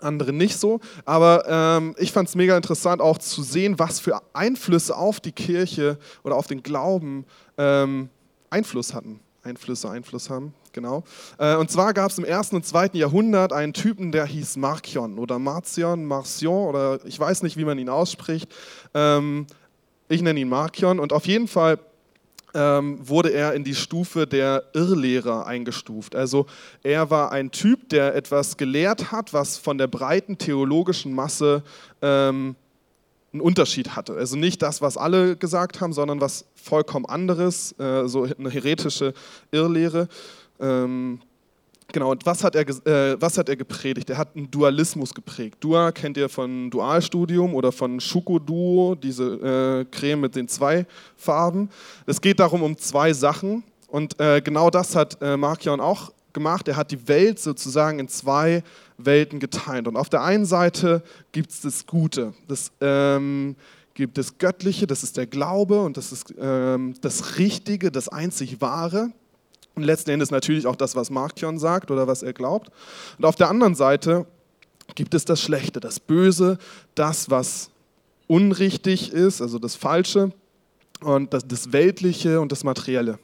andere 0.00 0.32
nicht 0.32 0.58
so. 0.58 0.78
Aber 1.04 1.44
ähm, 1.48 1.96
ich 1.98 2.12
fand 2.12 2.28
es 2.28 2.36
mega 2.36 2.56
interessant 2.56 3.00
auch 3.00 3.18
zu 3.18 3.42
sehen, 3.42 3.80
was 3.80 3.98
für 3.98 4.20
Einflüsse 4.32 4.96
auf 4.96 5.18
die 5.18 5.32
Kirche 5.32 5.98
oder 6.22 6.36
auf 6.36 6.46
den 6.46 6.62
Glauben 6.62 7.24
ähm, 7.58 8.10
Einfluss 8.48 8.94
hatten. 8.94 9.18
Einflüsse 9.42 9.90
Einfluss 9.90 10.30
haben, 10.30 10.54
genau. 10.72 11.04
Äh, 11.38 11.56
und 11.56 11.70
zwar 11.70 11.94
gab 11.94 12.10
es 12.10 12.18
im 12.18 12.24
ersten 12.24 12.56
und 12.56 12.66
zweiten 12.66 12.96
Jahrhundert 12.96 13.52
einen 13.52 13.72
Typen, 13.72 14.12
der 14.12 14.26
hieß 14.26 14.56
Markion 14.56 15.18
oder 15.18 15.38
Marcion, 15.38 16.04
Marcion 16.04 16.68
oder 16.68 16.98
ich 17.04 17.18
weiß 17.18 17.42
nicht, 17.42 17.56
wie 17.56 17.64
man 17.64 17.78
ihn 17.78 17.88
ausspricht. 17.88 18.50
Ähm, 18.94 19.46
ich 20.08 20.22
nenne 20.22 20.40
ihn 20.40 20.48
Markion 20.48 21.00
und 21.00 21.12
auf 21.12 21.26
jeden 21.26 21.48
Fall 21.48 21.78
ähm, 22.54 22.98
wurde 23.00 23.30
er 23.30 23.54
in 23.54 23.64
die 23.64 23.74
Stufe 23.74 24.26
der 24.26 24.64
Irrlehrer 24.74 25.46
eingestuft. 25.46 26.14
Also 26.14 26.46
er 26.82 27.10
war 27.10 27.32
ein 27.32 27.50
Typ, 27.50 27.88
der 27.88 28.14
etwas 28.14 28.56
gelehrt 28.56 29.12
hat, 29.12 29.32
was 29.32 29.56
von 29.56 29.78
der 29.78 29.86
breiten 29.86 30.38
theologischen 30.38 31.14
Masse 31.14 31.62
ähm, 32.02 32.56
einen 33.32 33.40
Unterschied 33.40 33.96
hatte. 33.96 34.14
Also 34.14 34.36
nicht 34.36 34.60
das, 34.60 34.82
was 34.82 34.96
alle 34.96 35.36
gesagt 35.36 35.80
haben, 35.80 35.92
sondern 35.92 36.20
was 36.20 36.44
vollkommen 36.54 37.06
anderes, 37.06 37.72
äh, 37.78 38.06
so 38.06 38.24
eine 38.24 38.50
heretische 38.50 39.14
Irrlehre. 39.50 40.08
Ähm, 40.62 41.20
genau, 41.92 42.12
und 42.12 42.24
was 42.24 42.42
hat, 42.44 42.54
er, 42.54 42.66
äh, 42.86 43.20
was 43.20 43.36
hat 43.36 43.48
er 43.48 43.56
gepredigt? 43.56 44.08
Er 44.10 44.18
hat 44.18 44.36
einen 44.36 44.50
Dualismus 44.50 45.12
geprägt. 45.12 45.58
Dua 45.60 45.92
kennt 45.92 46.16
ihr 46.16 46.28
von 46.28 46.70
Dualstudium 46.70 47.54
oder 47.54 47.72
von 47.72 48.00
Shuko-Duo, 48.00 48.94
diese 48.94 49.24
äh, 49.24 49.84
Creme 49.90 50.20
mit 50.22 50.36
den 50.36 50.48
zwei 50.48 50.86
Farben. 51.16 51.68
Es 52.06 52.20
geht 52.20 52.40
darum 52.40 52.62
um 52.62 52.78
zwei 52.78 53.12
Sachen 53.12 53.64
und 53.88 54.18
äh, 54.20 54.40
genau 54.40 54.70
das 54.70 54.96
hat 54.96 55.20
äh, 55.20 55.36
Markion 55.36 55.80
auch 55.80 56.12
gemacht. 56.32 56.68
Er 56.68 56.76
hat 56.76 56.90
die 56.90 57.08
Welt 57.08 57.38
sozusagen 57.38 57.98
in 57.98 58.08
zwei 58.08 58.62
Welten 58.96 59.40
geteilt. 59.40 59.86
Und 59.88 59.96
auf 59.96 60.08
der 60.08 60.22
einen 60.22 60.46
Seite 60.46 61.02
gibt 61.32 61.50
es 61.50 61.60
das 61.60 61.86
Gute, 61.86 62.34
das 62.48 62.72
ähm, 62.80 63.56
gibt 63.94 64.16
das 64.16 64.38
Göttliche, 64.38 64.86
das 64.86 65.02
ist 65.02 65.16
der 65.16 65.26
Glaube 65.26 65.82
und 65.82 65.96
das 65.96 66.12
ist 66.12 66.32
ähm, 66.40 66.94
das 67.00 67.38
Richtige, 67.38 67.90
das 67.90 68.08
einzig 68.08 68.60
Wahre. 68.60 69.10
Und 69.74 69.84
letzten 69.84 70.10
Endes 70.10 70.30
natürlich 70.30 70.66
auch 70.66 70.76
das, 70.76 70.96
was 70.96 71.10
Markion 71.10 71.58
sagt 71.58 71.90
oder 71.90 72.06
was 72.06 72.22
er 72.22 72.32
glaubt. 72.32 72.70
Und 73.18 73.24
auf 73.24 73.36
der 73.36 73.48
anderen 73.48 73.74
Seite 73.74 74.26
gibt 74.94 75.14
es 75.14 75.24
das 75.24 75.40
Schlechte, 75.40 75.80
das 75.80 76.00
Böse, 76.00 76.58
das, 76.94 77.30
was 77.30 77.70
unrichtig 78.26 79.12
ist, 79.12 79.40
also 79.40 79.58
das 79.58 79.74
Falsche 79.74 80.32
und 81.00 81.32
das, 81.32 81.46
das 81.46 81.72
Weltliche 81.72 82.40
und 82.40 82.52
das 82.52 82.64
Materielle. 82.64 83.18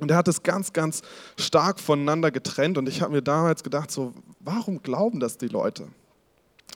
Und 0.00 0.10
er 0.10 0.16
hat 0.16 0.28
es 0.28 0.42
ganz, 0.42 0.72
ganz 0.72 1.02
stark 1.38 1.78
voneinander 1.78 2.30
getrennt. 2.30 2.78
Und 2.78 2.88
ich 2.88 3.02
habe 3.02 3.12
mir 3.12 3.22
damals 3.22 3.62
gedacht, 3.62 3.90
so, 3.90 4.12
warum 4.40 4.82
glauben 4.82 5.20
das 5.20 5.38
die 5.38 5.48
Leute? 5.48 5.86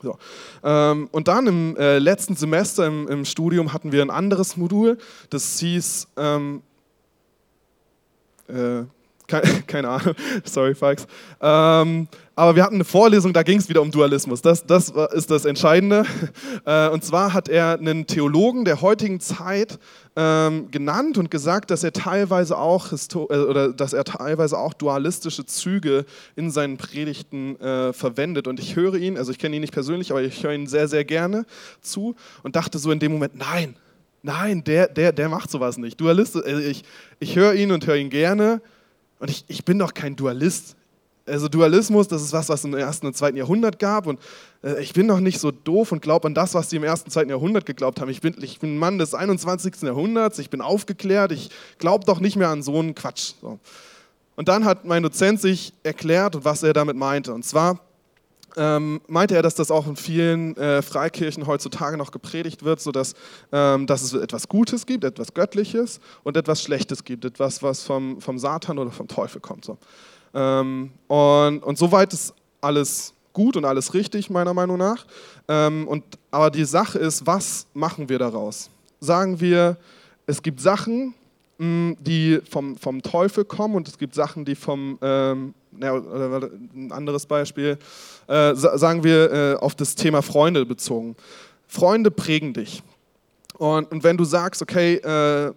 So. 0.02 0.18
Ähm, 0.62 1.08
und 1.10 1.28
dann 1.28 1.46
im 1.46 1.76
äh, 1.76 1.98
letzten 1.98 2.36
Semester 2.36 2.86
im, 2.86 3.08
im, 3.08 3.25
Studium 3.25 3.72
hatten 3.72 3.92
wir 3.92 4.02
ein 4.02 4.10
anderes 4.10 4.56
Modul, 4.56 4.98
das 5.30 5.58
hieß, 5.58 6.08
ähm, 6.16 6.62
äh, 8.48 8.84
keine, 9.66 9.88
Ahnung, 9.88 10.14
sorry, 10.45 10.75
Falks. 10.75 11.06
Ähm, 11.40 12.09
aber 12.35 12.54
wir 12.54 12.62
hatten 12.62 12.76
eine 12.76 12.85
Vorlesung, 12.85 13.33
da 13.33 13.42
ging 13.42 13.59
es 13.59 13.68
wieder 13.68 13.83
um 13.83 13.90
Dualismus. 13.90 14.42
Das, 14.42 14.64
das 14.66 14.92
ist 15.12 15.30
das 15.30 15.45
Entscheidende. 15.45 16.04
Äh, 16.64 16.88
und 16.88 17.04
zwar 17.04 17.33
hat 17.33 17.49
er 17.49 17.78
einen 17.78 18.06
Theologen 18.06 18.64
der 18.64 18.80
heutigen 18.80 19.21
Zeit 19.21 19.78
ähm, 20.16 20.68
genannt 20.71 21.16
und 21.16 21.30
gesagt, 21.30 21.71
dass 21.71 21.85
er 21.85 21.92
teilweise 21.92 22.59
auch 22.59 22.90
äh, 22.90 23.16
oder 23.16 23.73
dass 23.73 23.92
er 23.92 24.02
teilweise 24.04 24.59
auch 24.59 24.75
dualistische 24.75 25.47
Züge 25.47 26.06
in 26.35 26.50
seinen 26.50 26.76
Predigten 26.76 27.61
äh, 27.61 27.92
verwendet. 27.92 28.49
Und 28.49 28.59
ich 28.59 28.75
höre 28.75 28.95
ihn, 28.95 29.16
also 29.16 29.30
ich 29.30 29.38
kenne 29.38 29.56
ihn 29.56 29.61
nicht 29.61 29.73
persönlich, 29.73 30.11
aber 30.11 30.23
ich 30.23 30.42
höre 30.42 30.54
ihn 30.54 30.66
sehr, 30.66 30.88
sehr 30.88 31.04
gerne 31.04 31.47
zu 31.80 32.16
und 32.42 32.56
dachte 32.56 32.78
so 32.78 32.90
in 32.90 32.99
dem 32.99 33.12
Moment, 33.12 33.37
nein, 33.37 33.76
nein, 34.23 34.64
der, 34.64 34.88
der, 34.88 35.12
der 35.12 35.28
macht 35.28 35.50
sowas 35.50 35.78
nicht. 35.78 36.00
Dualist, 36.00 36.37
also 36.37 36.61
ich, 36.61 36.83
ich 37.21 37.37
höre 37.37 37.54
ihn 37.54 37.71
und 37.71 37.87
höre 37.87 37.97
ihn 37.97 38.11
gerne 38.11 38.61
und 39.18 39.30
ich, 39.30 39.44
ich 39.49 39.64
bin 39.64 39.78
doch 39.78 39.94
kein 39.94 40.16
Dualist. 40.16 40.76
Also 41.26 41.49
Dualismus, 41.49 42.06
das 42.06 42.23
ist 42.23 42.32
was, 42.32 42.49
was 42.49 42.64
im 42.64 42.75
ersten 42.75 43.06
und 43.06 43.16
zweiten 43.16 43.37
Jahrhundert 43.37 43.80
gab. 43.80 44.06
Und 44.06 44.20
äh, 44.62 44.80
ich 44.80 44.92
bin 44.92 45.06
noch 45.06 45.18
nicht 45.18 45.40
so 45.40 45.50
doof 45.50 45.90
und 45.90 46.00
glaube 46.00 46.28
an 46.28 46.35
das, 46.35 46.54
was 46.54 46.68
die 46.68 46.76
im 46.76 46.85
ersten 46.85 47.06
und 47.06 47.12
zweiten 47.12 47.30
Jahrhundert 47.30 47.66
geglaubt 47.66 48.00
haben. 48.00 48.11
Ich 48.11 48.20
bin, 48.20 48.37
ich 48.40 48.61
bin 48.61 48.76
ein 48.76 48.78
Mann 48.78 48.99
des 48.99 49.14
21. 49.14 49.82
Jahrhunderts, 49.82 50.38
ich 50.38 50.50
bin 50.50 50.61
aufgeklärt, 50.61 51.32
ich 51.32 51.50
glaube 51.78 52.04
doch 52.04 52.20
nicht 52.20 52.37
mehr 52.37 52.49
an 52.49 52.62
so 52.62 52.78
einen 52.78 52.94
Quatsch. 52.94 53.32
So. 53.40 53.58
Und 54.37 54.49
dann 54.49 54.64
hat 54.64 54.85
mein 54.85 55.02
Dozent 55.02 55.40
sich 55.40 55.73
erklärt, 55.82 56.44
was 56.44 56.62
er 56.62 56.75
damit 56.75 56.96
meinte. 56.96 57.32
Und 57.35 57.44
zwar 57.44 57.80
ähm, 58.56 59.00
meinte 59.06 59.36
er, 59.36 59.42
dass 59.42 59.54
das 59.54 59.70
auch 59.70 59.86
in 59.86 59.96
vielen 59.96 60.56
äh, 60.56 60.82
Freikirchen 60.82 61.46
heutzutage 61.46 61.96
noch 61.96 62.10
gepredigt 62.10 62.64
wird, 62.64 62.80
sodass 62.80 63.14
ähm, 63.52 63.86
dass 63.86 64.02
es 64.02 64.14
etwas 64.14 64.48
Gutes 64.48 64.86
gibt, 64.86 65.04
etwas 65.04 65.34
Göttliches 65.34 66.00
und 66.25 66.36
etwas 66.36 66.62
Schlechtes 66.62 67.04
gibt, 67.04 67.25
etwas, 67.25 67.62
was 67.62 67.82
vom, 67.82 68.20
vom 68.20 68.38
Satan 68.38 68.78
oder 68.78 68.90
vom 68.90 69.08
Teufel 69.08 69.40
kommt. 69.40 69.64
So. 69.64 69.78
Ähm, 70.34 70.90
und, 71.06 71.62
und 71.62 71.78
soweit 71.78 72.12
ist 72.12 72.34
alles 72.60 73.12
gut 73.32 73.56
und 73.56 73.64
alles 73.64 73.92
richtig, 73.92 74.30
meiner 74.30 74.54
Meinung 74.54 74.78
nach. 74.78 75.06
Ähm, 75.48 75.86
und, 75.86 76.04
aber 76.30 76.50
die 76.50 76.64
Sache 76.64 76.98
ist, 76.98 77.26
was 77.26 77.66
machen 77.75 78.08
wir 78.08 78.18
daraus? 78.18 78.70
Sagen 79.00 79.40
wir, 79.40 79.76
es 80.26 80.42
gibt 80.42 80.60
Sachen, 80.60 81.14
die 81.58 82.40
vom, 82.48 82.76
vom 82.76 83.02
Teufel 83.02 83.44
kommen 83.44 83.75
und 83.75 83.88
es 83.88 83.98
gibt 83.98 84.14
Sachen, 84.14 84.44
die 84.44 84.54
vom, 84.54 84.98
ähm, 85.00 85.54
ja, 85.80 85.96
ein 85.96 86.92
anderes 86.92 87.26
Beispiel, 87.26 87.78
äh, 88.26 88.54
sagen 88.54 89.04
wir 89.04 89.32
äh, 89.32 89.54
auf 89.54 89.75
das 89.75 89.94
Thema 89.94 90.22
Freunde 90.22 90.66
bezogen. 90.66 91.16
Freunde 91.66 92.10
prägen 92.10 92.52
dich. 92.52 92.82
Und, 93.58 93.90
und 93.90 94.04
wenn 94.04 94.16
du 94.16 94.25
sagst, 94.25 94.60
okay, 94.60 94.96
äh, 94.96 95.52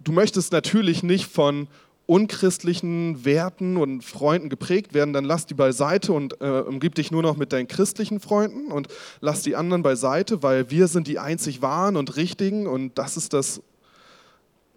du 0.00 0.12
möchtest 0.12 0.52
natürlich 0.52 1.02
nicht 1.02 1.26
von 1.26 1.68
unchristlichen 2.08 3.26
Werten 3.26 3.76
und 3.76 4.02
Freunden 4.02 4.48
geprägt 4.48 4.94
werden, 4.94 5.12
dann 5.12 5.24
lass 5.24 5.44
die 5.44 5.52
beiseite 5.52 6.14
und 6.14 6.40
äh, 6.40 6.62
umgib 6.62 6.94
dich 6.94 7.10
nur 7.10 7.20
noch 7.20 7.36
mit 7.36 7.52
deinen 7.52 7.68
christlichen 7.68 8.18
Freunden 8.18 8.72
und 8.72 8.88
lass 9.20 9.42
die 9.42 9.54
anderen 9.54 9.82
beiseite, 9.82 10.42
weil 10.42 10.70
wir 10.70 10.88
sind 10.88 11.06
die 11.06 11.18
einzig 11.18 11.60
wahren 11.60 11.98
und 11.98 12.16
richtigen 12.16 12.66
und 12.66 12.96
das 12.96 13.18
ist 13.18 13.34
das, 13.34 13.60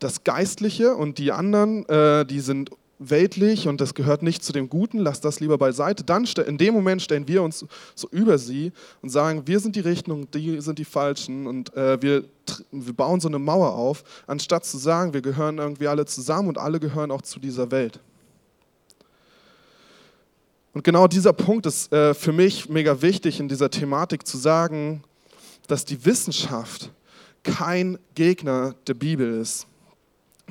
das 0.01 0.23
Geistliche 0.23 0.95
und 0.95 1.19
die 1.19 1.31
anderen, 1.31 1.87
äh, 1.87 2.25
die 2.25 2.39
sind 2.39 2.71
weltlich 2.97 3.67
und 3.67 3.81
das 3.81 3.93
gehört 3.93 4.23
nicht 4.23 4.43
zu 4.43 4.51
dem 4.51 4.67
Guten, 4.67 4.99
lass 4.99 5.21
das 5.21 5.39
lieber 5.39 5.57
beiseite. 5.57 6.03
Dann 6.03 6.25
in 6.45 6.57
dem 6.57 6.73
Moment 6.73 7.01
stellen 7.01 7.27
wir 7.27 7.43
uns 7.43 7.65
so 7.95 8.07
über 8.09 8.37
sie 8.37 8.71
und 9.01 9.09
sagen, 9.09 9.43
wir 9.45 9.59
sind 9.59 9.75
die 9.75 9.79
Richtung, 9.81 10.29
die 10.31 10.59
sind 10.59 10.79
die 10.79 10.85
Falschen 10.85 11.47
und 11.47 11.75
äh, 11.75 12.01
wir, 12.01 12.25
wir 12.71 12.93
bauen 12.93 13.19
so 13.19 13.27
eine 13.27 13.39
Mauer 13.39 13.73
auf, 13.73 14.03
anstatt 14.25 14.65
zu 14.65 14.77
sagen, 14.77 15.13
wir 15.13 15.21
gehören 15.21 15.59
irgendwie 15.59 15.87
alle 15.87 16.05
zusammen 16.05 16.49
und 16.49 16.57
alle 16.57 16.79
gehören 16.79 17.11
auch 17.11 17.21
zu 17.21 17.39
dieser 17.39 17.69
Welt. 17.69 17.99
Und 20.73 20.83
genau 20.83 21.07
dieser 21.07 21.33
Punkt 21.33 21.67
ist 21.67 21.91
äh, 21.93 22.15
für 22.15 22.31
mich 22.31 22.69
mega 22.69 23.01
wichtig 23.01 23.39
in 23.39 23.47
dieser 23.47 23.69
Thematik 23.69 24.25
zu 24.25 24.37
sagen, 24.37 25.03
dass 25.67 25.85
die 25.85 26.05
Wissenschaft 26.05 26.89
kein 27.43 27.99
Gegner 28.15 28.73
der 28.87 28.93
Bibel 28.95 29.39
ist 29.39 29.67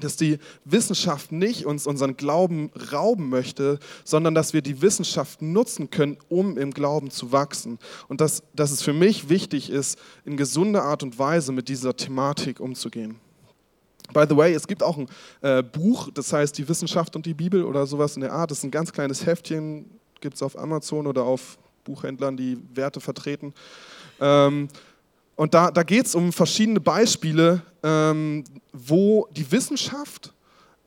dass 0.01 0.17
die 0.17 0.39
Wissenschaft 0.65 1.33
nicht 1.33 1.67
uns 1.67 1.87
unseren 1.87 2.17
Glauben 2.17 2.71
rauben 2.93 3.29
möchte, 3.29 3.79
sondern 4.05 4.35
dass 4.35 4.53
wir 4.53 4.63
die 4.63 4.83
Wissenschaft 4.83 5.43
nutzen 5.43 5.91
können, 5.91 6.17
um 6.29 6.59
im 6.59 6.73
Glauben 6.73 7.11
zu 7.11 7.33
wachsen. 7.33 7.79
Und 8.09 8.21
dass, 8.21 8.43
dass 8.55 8.71
es 8.71 8.83
für 8.83 8.93
mich 8.93 9.29
wichtig 9.29 9.71
ist, 9.71 9.99
in 10.25 10.37
gesunder 10.37 10.85
Art 10.85 11.03
und 11.03 11.19
Weise 11.19 11.53
mit 11.53 11.69
dieser 11.69 11.97
Thematik 11.97 12.61
umzugehen. 12.61 13.17
By 14.13 14.25
the 14.29 14.37
way, 14.37 14.53
es 14.53 14.67
gibt 14.67 14.83
auch 14.83 14.99
ein 14.99 15.09
äh, 15.41 15.63
Buch, 15.63 16.11
das 16.13 16.33
heißt 16.33 16.59
Die 16.59 16.69
Wissenschaft 16.69 17.15
und 17.15 17.27
die 17.27 17.35
Bibel 17.35 17.65
oder 17.65 17.87
sowas 17.87 18.17
in 18.17 18.23
der 18.23 18.33
Art. 18.33 18.51
Das 18.51 18.59
ist 18.59 18.65
ein 18.65 18.71
ganz 18.71 18.93
kleines 18.93 19.25
Heftchen, 19.25 19.87
gibt 20.21 20.35
es 20.35 20.43
auf 20.43 20.59
Amazon 20.59 21.07
oder 21.07 21.23
auf 21.25 21.59
Buchhändlern, 21.85 22.37
die 22.37 22.59
Werte 22.75 23.01
vertreten. 23.01 23.55
Ähm, 24.21 24.69
und 25.41 25.55
da, 25.55 25.71
da 25.71 25.85
geht 25.85 26.05
es 26.05 26.15
um 26.15 26.35
verschiedene 26.35 26.81
Beispiele, 26.81 27.63
ähm, 27.83 28.45
wo 28.75 29.27
die 29.35 29.51
Wissenschaft 29.51 30.35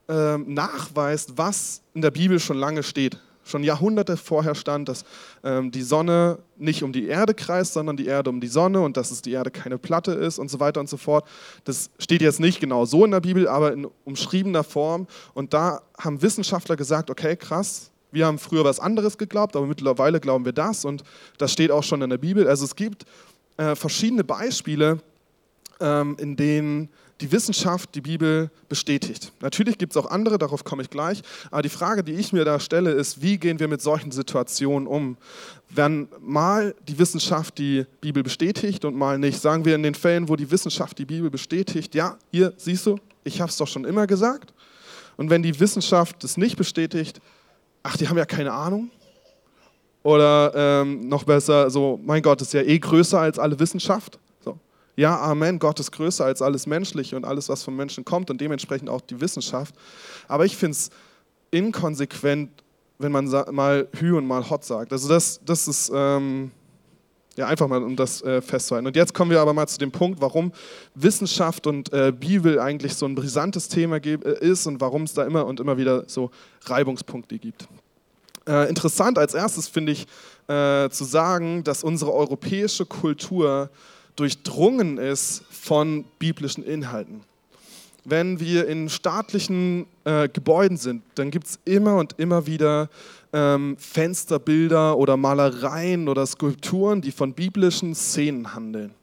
ähm, 0.07 0.53
nachweist, 0.53 1.35
was 1.35 1.81
in 1.95 2.03
der 2.03 2.11
Bibel 2.11 2.39
schon 2.39 2.59
lange 2.59 2.83
steht. 2.83 3.17
Schon 3.43 3.63
Jahrhunderte 3.63 4.15
vorher 4.15 4.53
stand, 4.53 4.89
dass 4.89 5.05
ähm, 5.43 5.71
die 5.71 5.81
Sonne 5.81 6.37
nicht 6.55 6.83
um 6.83 6.93
die 6.93 7.07
Erde 7.07 7.33
kreist, 7.33 7.73
sondern 7.73 7.97
die 7.97 8.05
Erde 8.05 8.29
um 8.29 8.39
die 8.39 8.47
Sonne 8.47 8.81
und 8.81 8.95
dass 8.95 9.09
es 9.09 9.23
die 9.23 9.31
Erde 9.31 9.49
keine 9.49 9.79
Platte 9.79 10.11
ist 10.11 10.37
und 10.37 10.51
so 10.51 10.59
weiter 10.59 10.79
und 10.81 10.87
so 10.87 10.97
fort. 10.97 11.27
Das 11.63 11.89
steht 11.97 12.21
jetzt 12.21 12.39
nicht 12.39 12.59
genau 12.59 12.85
so 12.85 13.05
in 13.05 13.09
der 13.09 13.21
Bibel, 13.21 13.47
aber 13.47 13.73
in 13.73 13.87
umschriebener 14.05 14.63
Form. 14.63 15.07
Und 15.33 15.55
da 15.55 15.81
haben 15.97 16.21
Wissenschaftler 16.21 16.75
gesagt, 16.75 17.09
okay, 17.09 17.35
krass, 17.35 17.89
wir 18.11 18.27
haben 18.27 18.37
früher 18.37 18.63
was 18.63 18.79
anderes 18.79 19.17
geglaubt, 19.17 19.55
aber 19.55 19.65
mittlerweile 19.65 20.19
glauben 20.19 20.45
wir 20.45 20.53
das 20.53 20.85
und 20.85 21.03
das 21.39 21.51
steht 21.51 21.71
auch 21.71 21.81
schon 21.81 22.03
in 22.03 22.11
der 22.11 22.19
Bibel. 22.19 22.47
Also 22.47 22.65
es 22.65 22.75
gibt 22.75 23.07
äh, 23.57 23.75
verschiedene 23.75 24.23
Beispiele, 24.23 24.99
ähm, 25.79 26.15
in 26.19 26.35
denen 26.35 26.89
die 27.21 27.31
Wissenschaft 27.31 27.95
die 27.95 28.01
Bibel 28.01 28.51
bestätigt. 28.67 29.31
Natürlich 29.39 29.77
gibt 29.77 29.93
es 29.93 29.97
auch 29.97 30.09
andere, 30.09 30.37
darauf 30.37 30.63
komme 30.63 30.81
ich 30.81 30.89
gleich. 30.89 31.21
Aber 31.51 31.61
die 31.61 31.69
Frage, 31.69 32.03
die 32.03 32.13
ich 32.13 32.33
mir 32.33 32.43
da 32.43 32.59
stelle, 32.59 32.91
ist, 32.91 33.21
wie 33.21 33.37
gehen 33.37 33.59
wir 33.59 33.67
mit 33.67 33.81
solchen 33.81 34.11
Situationen 34.11 34.87
um? 34.87 35.17
Wenn 35.69 36.09
mal 36.19 36.75
die 36.87 36.99
Wissenschaft 36.99 37.57
die 37.57 37.85
Bibel 38.01 38.23
bestätigt 38.23 38.83
und 38.83 38.95
mal 38.95 39.17
nicht. 39.17 39.41
Sagen 39.41 39.63
wir 39.63 39.75
in 39.75 39.83
den 39.83 39.95
Fällen, 39.95 40.27
wo 40.27 40.35
die 40.35 40.51
Wissenschaft 40.51 40.97
die 40.97 41.05
Bibel 41.05 41.29
bestätigt, 41.29 41.95
ja, 41.95 42.17
hier 42.31 42.53
siehst 42.57 42.85
du, 42.85 42.99
ich 43.23 43.39
habe 43.39 43.49
es 43.49 43.57
doch 43.57 43.67
schon 43.67 43.85
immer 43.85 44.05
gesagt. 44.05 44.53
Und 45.15 45.29
wenn 45.29 45.43
die 45.43 45.59
Wissenschaft 45.59 46.23
es 46.23 46.37
nicht 46.37 46.57
bestätigt, 46.57 47.21
ach, 47.83 47.95
die 47.95 48.09
haben 48.09 48.17
ja 48.17 48.25
keine 48.25 48.51
Ahnung, 48.51 48.89
oder 50.03 50.51
ähm, 50.53 51.07
noch 51.07 51.23
besser, 51.23 51.69
so, 51.69 51.99
mein 52.03 52.21
Gott 52.21 52.41
ist 52.41 52.53
ja 52.53 52.61
eh 52.61 52.77
größer 52.77 53.19
als 53.19 53.39
alle 53.39 53.57
Wissenschaft. 53.59 54.19
So. 54.43 54.57
Ja, 54.97 55.19
Amen, 55.21 55.59
Gott 55.59 55.79
ist 55.79 55.91
größer 55.91 56.25
als 56.25 56.41
alles 56.41 56.67
Menschliche 56.67 57.15
und 57.15 57.25
alles, 57.25 57.47
was 57.49 57.63
vom 57.63 57.75
Menschen 57.75 58.03
kommt 58.03 58.29
und 58.29 58.39
dementsprechend 58.41 58.89
auch 58.89 59.01
die 59.01 59.19
Wissenschaft. 59.19 59.73
Aber 60.27 60.45
ich 60.45 60.57
finde 60.57 60.73
es 60.73 60.89
inkonsequent, 61.51 62.51
wenn 62.99 63.11
man 63.11 63.25
mal 63.51 63.87
Hü 63.97 64.17
und 64.17 64.27
mal 64.27 64.49
Hot 64.49 64.65
sagt. 64.65 64.91
Also 64.91 65.07
das, 65.07 65.39
das 65.45 65.67
ist 65.69 65.91
ähm, 65.93 66.51
ja 67.37 67.47
einfach 67.47 67.67
mal, 67.67 67.81
um 67.81 67.95
das 67.95 68.21
äh, 68.23 68.41
festzuhalten. 68.41 68.87
Und 68.87 68.95
jetzt 68.95 69.13
kommen 69.13 69.31
wir 69.31 69.39
aber 69.39 69.53
mal 69.53 69.67
zu 69.67 69.77
dem 69.77 69.91
Punkt, 69.91 70.19
warum 70.21 70.51
Wissenschaft 70.95 71.65
und 71.65 71.91
äh, 71.93 72.11
Bibel 72.11 72.59
eigentlich 72.59 72.95
so 72.95 73.05
ein 73.05 73.15
brisantes 73.15 73.69
Thema 73.69 73.97
äh, 73.97 74.17
ist 74.41 74.67
und 74.67 74.81
warum 74.81 75.03
es 75.03 75.13
da 75.13 75.23
immer 75.23 75.45
und 75.45 75.59
immer 75.59 75.77
wieder 75.77 76.03
so 76.07 76.29
Reibungspunkte 76.65 77.39
gibt. 77.39 77.67
Äh, 78.47 78.67
interessant 78.69 79.17
als 79.17 79.33
erstes 79.33 79.67
finde 79.67 79.93
ich 79.93 80.07
äh, 80.47 80.89
zu 80.89 81.05
sagen, 81.05 81.63
dass 81.63 81.83
unsere 81.83 82.13
europäische 82.13 82.85
Kultur 82.85 83.69
durchdrungen 84.15 84.97
ist 84.97 85.43
von 85.49 86.05
biblischen 86.19 86.63
Inhalten. 86.63 87.21
Wenn 88.05 88.39
wir 88.39 88.67
in 88.67 88.89
staatlichen 88.89 89.85
äh, 90.03 90.27
Gebäuden 90.27 90.75
sind, 90.75 91.03
dann 91.15 91.31
gibt 91.31 91.47
es 91.47 91.59
immer 91.63 91.95
und 91.95 92.19
immer 92.19 92.45
wieder 92.45 92.89
ähm, 93.31 93.77
Fensterbilder 93.79 94.97
oder 94.97 95.15
Malereien 95.15 96.09
oder 96.09 96.25
Skulpturen, 96.25 97.01
die 97.01 97.11
von 97.11 97.33
biblischen 97.33 97.95
Szenen 97.95 98.53
handeln. 98.53 98.93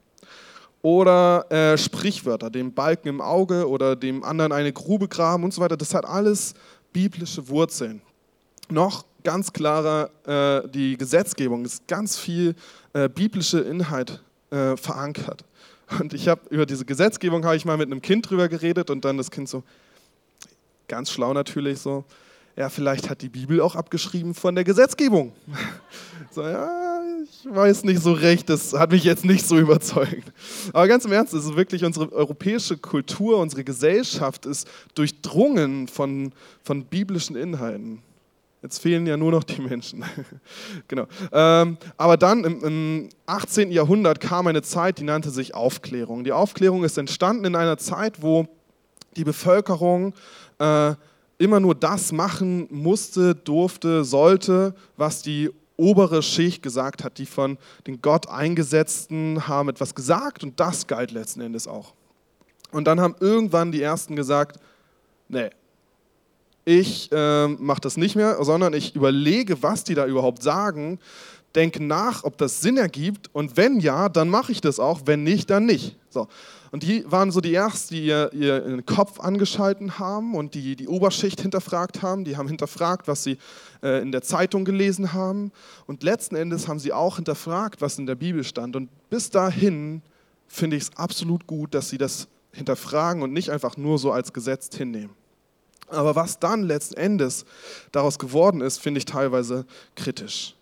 Oder 0.82 1.50
äh, 1.50 1.78
Sprichwörter, 1.78 2.50
dem 2.50 2.72
Balken 2.72 3.08
im 3.08 3.20
Auge 3.20 3.68
oder 3.68 3.96
dem 3.96 4.22
anderen 4.22 4.52
eine 4.52 4.72
Grube 4.72 5.08
graben 5.08 5.44
und 5.44 5.54
so 5.54 5.60
weiter. 5.60 5.76
Das 5.76 5.94
hat 5.94 6.04
alles 6.04 6.54
biblische 6.92 7.48
Wurzeln. 7.48 8.02
Noch 8.68 9.04
ganz 9.22 9.52
klarer, 9.52 10.10
äh, 10.26 10.68
die 10.68 10.96
Gesetzgebung 10.96 11.64
ist 11.64 11.86
ganz 11.86 12.18
viel 12.18 12.54
äh, 12.92 13.08
biblische 13.08 13.60
Inhalt 13.60 14.22
äh, 14.50 14.76
verankert. 14.76 15.44
Und 15.98 16.14
ich 16.14 16.28
habe 16.28 16.42
über 16.50 16.66
diese 16.66 16.84
Gesetzgebung 16.84 17.44
habe 17.44 17.56
ich 17.56 17.64
mal 17.64 17.76
mit 17.76 17.90
einem 17.90 18.02
Kind 18.02 18.30
drüber 18.30 18.48
geredet 18.48 18.90
und 18.90 19.04
dann 19.04 19.16
das 19.16 19.30
Kind 19.30 19.48
so 19.48 19.64
ganz 20.86 21.10
schlau 21.10 21.32
natürlich 21.32 21.78
so, 21.80 22.04
ja 22.56 22.68
vielleicht 22.68 23.08
hat 23.08 23.22
die 23.22 23.28
Bibel 23.28 23.60
auch 23.60 23.74
abgeschrieben 23.74 24.34
von 24.34 24.54
der 24.54 24.64
Gesetzgebung. 24.64 25.32
so 26.30 26.42
ja, 26.42 26.68
ich 27.22 27.46
weiß 27.48 27.84
nicht 27.84 28.02
so 28.02 28.12
recht, 28.12 28.48
das 28.48 28.72
hat 28.72 28.92
mich 28.92 29.04
jetzt 29.04 29.24
nicht 29.24 29.46
so 29.46 29.58
überzeugt. 29.58 30.32
Aber 30.72 30.86
ganz 30.88 31.04
im 31.04 31.12
Ernst, 31.12 31.34
es 31.34 31.44
ist 31.44 31.56
wirklich 31.56 31.84
unsere 31.84 32.12
europäische 32.12 32.76
Kultur, 32.76 33.38
unsere 33.38 33.64
Gesellschaft 33.64 34.46
ist 34.46 34.68
durchdrungen 34.94 35.88
von, 35.88 36.32
von 36.62 36.84
biblischen 36.84 37.36
Inhalten. 37.36 38.02
Jetzt 38.62 38.78
fehlen 38.78 39.06
ja 39.06 39.16
nur 39.16 39.30
noch 39.30 39.44
die 39.44 39.60
Menschen. 39.60 40.04
genau. 40.88 41.06
Ähm, 41.32 41.78
aber 41.96 42.16
dann 42.18 42.44
im, 42.44 42.64
im 42.64 43.08
18. 43.26 43.70
Jahrhundert 43.72 44.20
kam 44.20 44.46
eine 44.46 44.62
Zeit, 44.62 44.98
die 44.98 45.04
nannte 45.04 45.30
sich 45.30 45.54
Aufklärung. 45.54 46.24
Die 46.24 46.32
Aufklärung 46.32 46.84
ist 46.84 46.98
entstanden 46.98 47.46
in 47.46 47.56
einer 47.56 47.78
Zeit, 47.78 48.22
wo 48.22 48.46
die 49.16 49.24
Bevölkerung 49.24 50.12
äh, 50.58 50.94
immer 51.38 51.58
nur 51.58 51.74
das 51.74 52.12
machen 52.12 52.68
musste, 52.70 53.34
durfte, 53.34 54.04
sollte, 54.04 54.74
was 54.98 55.22
die 55.22 55.50
obere 55.78 56.22
Schicht 56.22 56.62
gesagt 56.62 57.02
hat. 57.02 57.16
Die 57.16 57.24
von 57.24 57.56
den 57.86 58.02
Gott 58.02 58.28
eingesetzten 58.28 59.48
haben 59.48 59.70
etwas 59.70 59.94
gesagt 59.94 60.44
und 60.44 60.60
das 60.60 60.86
galt 60.86 61.12
letzten 61.12 61.40
Endes 61.40 61.66
auch. 61.66 61.94
Und 62.72 62.84
dann 62.84 63.00
haben 63.00 63.16
irgendwann 63.20 63.72
die 63.72 63.80
Ersten 63.80 64.16
gesagt, 64.16 64.60
nee, 65.28 65.48
ich 66.64 67.10
äh, 67.12 67.48
mache 67.48 67.80
das 67.80 67.96
nicht 67.96 68.16
mehr, 68.16 68.42
sondern 68.44 68.74
ich 68.74 68.94
überlege, 68.94 69.62
was 69.62 69.84
die 69.84 69.94
da 69.94 70.06
überhaupt 70.06 70.42
sagen, 70.42 70.98
denke 71.54 71.82
nach, 71.82 72.24
ob 72.24 72.38
das 72.38 72.60
Sinn 72.60 72.76
ergibt 72.76 73.28
und 73.32 73.56
wenn 73.56 73.80
ja, 73.80 74.08
dann 74.08 74.28
mache 74.28 74.52
ich 74.52 74.60
das 74.60 74.78
auch, 74.78 75.02
wenn 75.06 75.22
nicht, 75.24 75.50
dann 75.50 75.66
nicht. 75.66 75.96
So. 76.08 76.28
Und 76.70 76.84
die 76.84 77.04
waren 77.10 77.32
so 77.32 77.40
die 77.40 77.54
Ersten, 77.54 77.94
die 77.94 78.06
ihr, 78.06 78.32
ihren 78.32 78.86
Kopf 78.86 79.18
angeschalten 79.18 79.98
haben 79.98 80.36
und 80.36 80.54
die 80.54 80.76
die 80.76 80.86
Oberschicht 80.86 81.40
hinterfragt 81.40 82.02
haben. 82.02 82.24
Die 82.24 82.36
haben 82.36 82.46
hinterfragt, 82.46 83.08
was 83.08 83.24
sie 83.24 83.38
äh, 83.82 84.00
in 84.00 84.12
der 84.12 84.22
Zeitung 84.22 84.64
gelesen 84.64 85.12
haben. 85.12 85.50
Und 85.86 86.04
letzten 86.04 86.36
Endes 86.36 86.68
haben 86.68 86.78
sie 86.78 86.92
auch 86.92 87.16
hinterfragt, 87.16 87.80
was 87.80 87.98
in 87.98 88.06
der 88.06 88.14
Bibel 88.14 88.44
stand. 88.44 88.76
Und 88.76 88.88
bis 89.10 89.30
dahin 89.30 90.02
finde 90.46 90.76
ich 90.76 90.84
es 90.84 90.96
absolut 90.96 91.48
gut, 91.48 91.74
dass 91.74 91.90
sie 91.90 91.98
das 91.98 92.28
hinterfragen 92.52 93.22
und 93.22 93.32
nicht 93.32 93.50
einfach 93.50 93.76
nur 93.76 93.98
so 93.98 94.12
als 94.12 94.32
Gesetz 94.32 94.68
hinnehmen. 94.76 95.19
Aber 95.90 96.16
was 96.16 96.38
dann 96.38 96.62
letzten 96.62 96.94
Endes 96.94 97.44
daraus 97.92 98.18
geworden 98.18 98.60
ist, 98.60 98.80
finde 98.80 98.98
ich 98.98 99.04
teilweise 99.04 99.66
kritisch. 99.96 100.54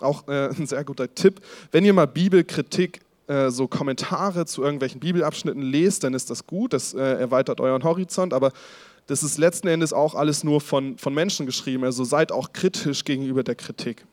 Auch 0.00 0.28
äh, 0.28 0.48
ein 0.58 0.66
sehr 0.66 0.84
guter 0.84 1.14
Tipp, 1.14 1.40
wenn 1.72 1.84
ihr 1.84 1.92
mal 1.92 2.06
Bibelkritik 2.06 3.00
äh, 3.26 3.50
so 3.50 3.66
Kommentare 3.66 4.46
zu 4.46 4.62
irgendwelchen 4.62 5.00
Bibelabschnitten 5.00 5.62
lest, 5.62 6.04
dann 6.04 6.14
ist 6.14 6.30
das 6.30 6.46
gut, 6.46 6.72
das 6.72 6.94
äh, 6.94 7.00
erweitert 7.00 7.60
euren 7.60 7.82
Horizont, 7.82 8.34
aber 8.34 8.52
das 9.06 9.22
ist 9.22 9.38
letzten 9.38 9.68
Endes 9.68 9.92
auch 9.92 10.14
alles 10.14 10.44
nur 10.44 10.60
von, 10.60 10.98
von 10.98 11.14
Menschen 11.14 11.46
geschrieben, 11.46 11.84
also 11.84 12.04
seid 12.04 12.32
auch 12.32 12.52
kritisch 12.52 13.04
gegenüber 13.04 13.42
der 13.42 13.54
Kritik. 13.54 14.04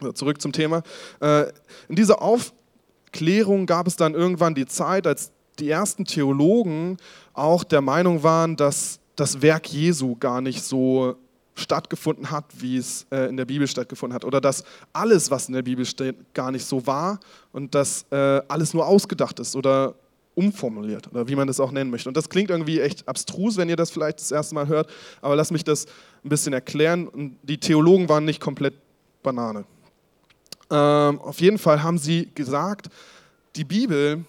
Also 0.00 0.12
zurück 0.12 0.40
zum 0.40 0.52
Thema. 0.52 0.82
Äh, 1.20 1.46
in 1.88 1.96
dieser 1.96 2.22
Aufklärung 2.22 3.66
gab 3.66 3.86
es 3.86 3.96
dann 3.96 4.14
irgendwann 4.14 4.54
die 4.54 4.66
Zeit, 4.66 5.06
als 5.06 5.30
die 5.58 5.70
ersten 5.70 6.04
Theologen 6.04 6.96
auch 7.32 7.62
der 7.62 7.80
Meinung 7.80 8.22
waren, 8.22 8.56
dass 8.56 8.98
das 9.16 9.42
Werk 9.42 9.72
Jesu 9.72 10.16
gar 10.16 10.40
nicht 10.40 10.62
so 10.62 11.16
stattgefunden 11.54 12.30
hat, 12.30 12.46
wie 12.58 12.76
es 12.76 13.06
äh, 13.10 13.28
in 13.28 13.36
der 13.36 13.44
Bibel 13.44 13.66
stattgefunden 13.66 14.14
hat. 14.14 14.24
Oder 14.24 14.40
dass 14.40 14.64
alles, 14.92 15.30
was 15.30 15.48
in 15.48 15.54
der 15.54 15.62
Bibel 15.62 15.84
steht, 15.84 16.34
gar 16.34 16.50
nicht 16.50 16.64
so 16.64 16.86
war 16.86 17.20
und 17.52 17.74
dass 17.74 18.06
äh, 18.10 18.42
alles 18.48 18.74
nur 18.74 18.86
ausgedacht 18.86 19.38
ist 19.38 19.54
oder 19.54 19.94
umformuliert 20.34 21.08
oder 21.12 21.28
wie 21.28 21.36
man 21.36 21.46
das 21.46 21.60
auch 21.60 21.70
nennen 21.70 21.90
möchte. 21.90 22.08
Und 22.08 22.16
das 22.16 22.28
klingt 22.28 22.50
irgendwie 22.50 22.80
echt 22.80 23.06
abstrus, 23.06 23.56
wenn 23.56 23.68
ihr 23.68 23.76
das 23.76 23.90
vielleicht 23.90 24.18
das 24.18 24.32
erste 24.32 24.54
Mal 24.56 24.66
hört, 24.66 24.90
aber 25.20 25.36
lasst 25.36 25.52
mich 25.52 25.62
das 25.62 25.86
ein 26.24 26.28
bisschen 26.28 26.52
erklären. 26.52 27.36
Die 27.44 27.58
Theologen 27.58 28.08
waren 28.08 28.24
nicht 28.24 28.40
komplett 28.40 28.74
Banane. 29.22 29.64
Ähm, 30.70 31.20
auf 31.20 31.40
jeden 31.40 31.58
Fall 31.58 31.82
haben 31.82 31.98
sie 31.98 32.30
gesagt, 32.34 32.88
die 33.54 33.64
Bibel 33.64 34.24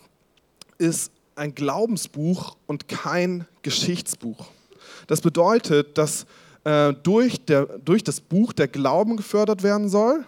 ist 0.77 1.11
ein 1.35 1.55
Glaubensbuch 1.55 2.55
und 2.67 2.87
kein 2.87 3.47
Geschichtsbuch. 3.63 4.45
Das 5.07 5.21
bedeutet, 5.21 5.97
dass 5.97 6.25
äh, 6.63 6.93
durch, 7.03 7.45
der, 7.45 7.65
durch 7.83 8.03
das 8.03 8.19
Buch 8.19 8.53
der 8.53 8.67
Glauben 8.67 9.17
gefördert 9.17 9.63
werden 9.63 9.89
soll 9.89 10.25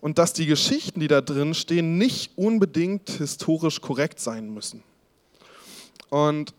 und 0.00 0.18
dass 0.18 0.32
die 0.32 0.46
Geschichten, 0.46 1.00
die 1.00 1.08
da 1.08 1.20
drin 1.20 1.54
stehen, 1.54 1.98
nicht 1.98 2.32
unbedingt 2.36 3.10
historisch 3.10 3.80
korrekt 3.80 4.20
sein 4.20 4.52
müssen. 4.52 4.82
Und 6.08 6.54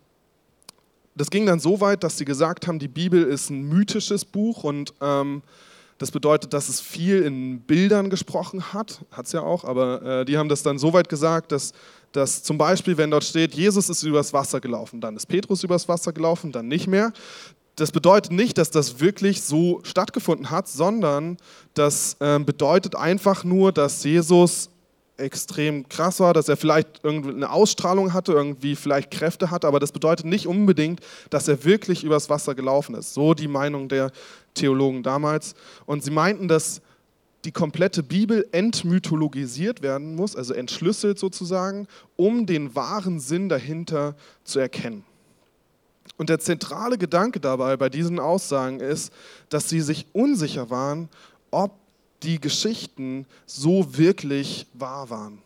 das 1.15 1.29
ging 1.29 1.45
dann 1.45 1.59
so 1.59 1.81
weit, 1.81 2.03
dass 2.03 2.17
sie 2.17 2.25
gesagt 2.25 2.67
haben, 2.67 2.79
die 2.79 2.87
Bibel 2.87 3.23
ist 3.23 3.49
ein 3.49 3.63
mythisches 3.63 4.25
Buch 4.25 4.63
und 4.63 4.93
ähm, 5.01 5.41
das 5.97 6.11
bedeutet, 6.11 6.53
dass 6.53 6.69
es 6.69 6.79
viel 6.79 7.23
in 7.23 7.61
Bildern 7.61 8.09
gesprochen 8.09 8.73
hat, 8.73 9.01
hat 9.11 9.25
es 9.25 9.31
ja 9.31 9.41
auch, 9.41 9.63
aber 9.63 10.01
äh, 10.01 10.25
die 10.25 10.37
haben 10.37 10.49
das 10.49 10.63
dann 10.63 10.77
so 10.77 10.93
weit 10.93 11.09
gesagt, 11.09 11.51
dass, 11.51 11.73
dass 12.11 12.43
zum 12.43 12.57
Beispiel, 12.57 12.97
wenn 12.97 13.11
dort 13.11 13.23
steht, 13.23 13.55
Jesus 13.55 13.89
ist 13.89 14.03
übers 14.03 14.31
Wasser 14.33 14.59
gelaufen, 14.59 15.01
dann 15.01 15.15
ist 15.15 15.25
Petrus 15.25 15.63
übers 15.63 15.87
Wasser 15.87 16.13
gelaufen, 16.13 16.51
dann 16.51 16.67
nicht 16.67 16.87
mehr. 16.87 17.13
Das 17.75 17.91
bedeutet 17.91 18.31
nicht, 18.31 18.57
dass 18.57 18.71
das 18.71 18.99
wirklich 18.99 19.41
so 19.41 19.81
stattgefunden 19.83 20.49
hat, 20.49 20.67
sondern 20.67 21.37
das 21.73 22.15
äh, 22.19 22.39
bedeutet 22.39 22.95
einfach 22.95 23.43
nur, 23.43 23.71
dass 23.71 24.03
Jesus 24.03 24.69
extrem 25.17 25.87
krass 25.89 26.19
war, 26.19 26.33
dass 26.33 26.47
er 26.47 26.57
vielleicht 26.57 27.03
eine 27.03 27.49
Ausstrahlung 27.51 28.13
hatte, 28.13 28.33
irgendwie 28.33 28.75
vielleicht 28.75 29.11
Kräfte 29.11 29.51
hatte, 29.51 29.67
aber 29.67 29.79
das 29.79 29.91
bedeutet 29.91 30.25
nicht 30.25 30.47
unbedingt, 30.47 31.01
dass 31.29 31.47
er 31.47 31.63
wirklich 31.63 32.03
übers 32.03 32.29
Wasser 32.29 32.55
gelaufen 32.55 32.95
ist. 32.95 33.13
So 33.13 33.33
die 33.33 33.47
Meinung 33.47 33.89
der 33.89 34.11
Theologen 34.57 35.03
damals. 35.03 35.55
Und 35.85 36.03
sie 36.03 36.11
meinten, 36.11 36.47
dass 36.47 36.81
die 37.45 37.51
komplette 37.51 38.03
Bibel 38.03 38.47
entmythologisiert 38.51 39.81
werden 39.81 40.15
muss, 40.15 40.35
also 40.35 40.53
entschlüsselt 40.53 41.17
sozusagen, 41.17 41.87
um 42.15 42.45
den 42.45 42.75
wahren 42.75 43.19
Sinn 43.19 43.47
dahinter 43.47 44.15
zu 44.43 44.59
erkennen. 44.59 45.03
Und 46.17 46.29
der 46.29 46.39
zentrale 46.39 46.97
Gedanke 46.97 47.39
dabei 47.39 47.77
bei 47.77 47.89
diesen 47.89 48.19
Aussagen 48.19 48.79
ist, 48.79 49.13
dass 49.49 49.69
sie 49.69 49.81
sich 49.81 50.07
unsicher 50.13 50.69
waren, 50.69 51.09
ob 51.51 51.71
die 52.23 52.41
Geschichten 52.41 53.25
so 53.45 53.97
wirklich 53.97 54.65
wahr 54.73 55.09
waren. 55.09 55.37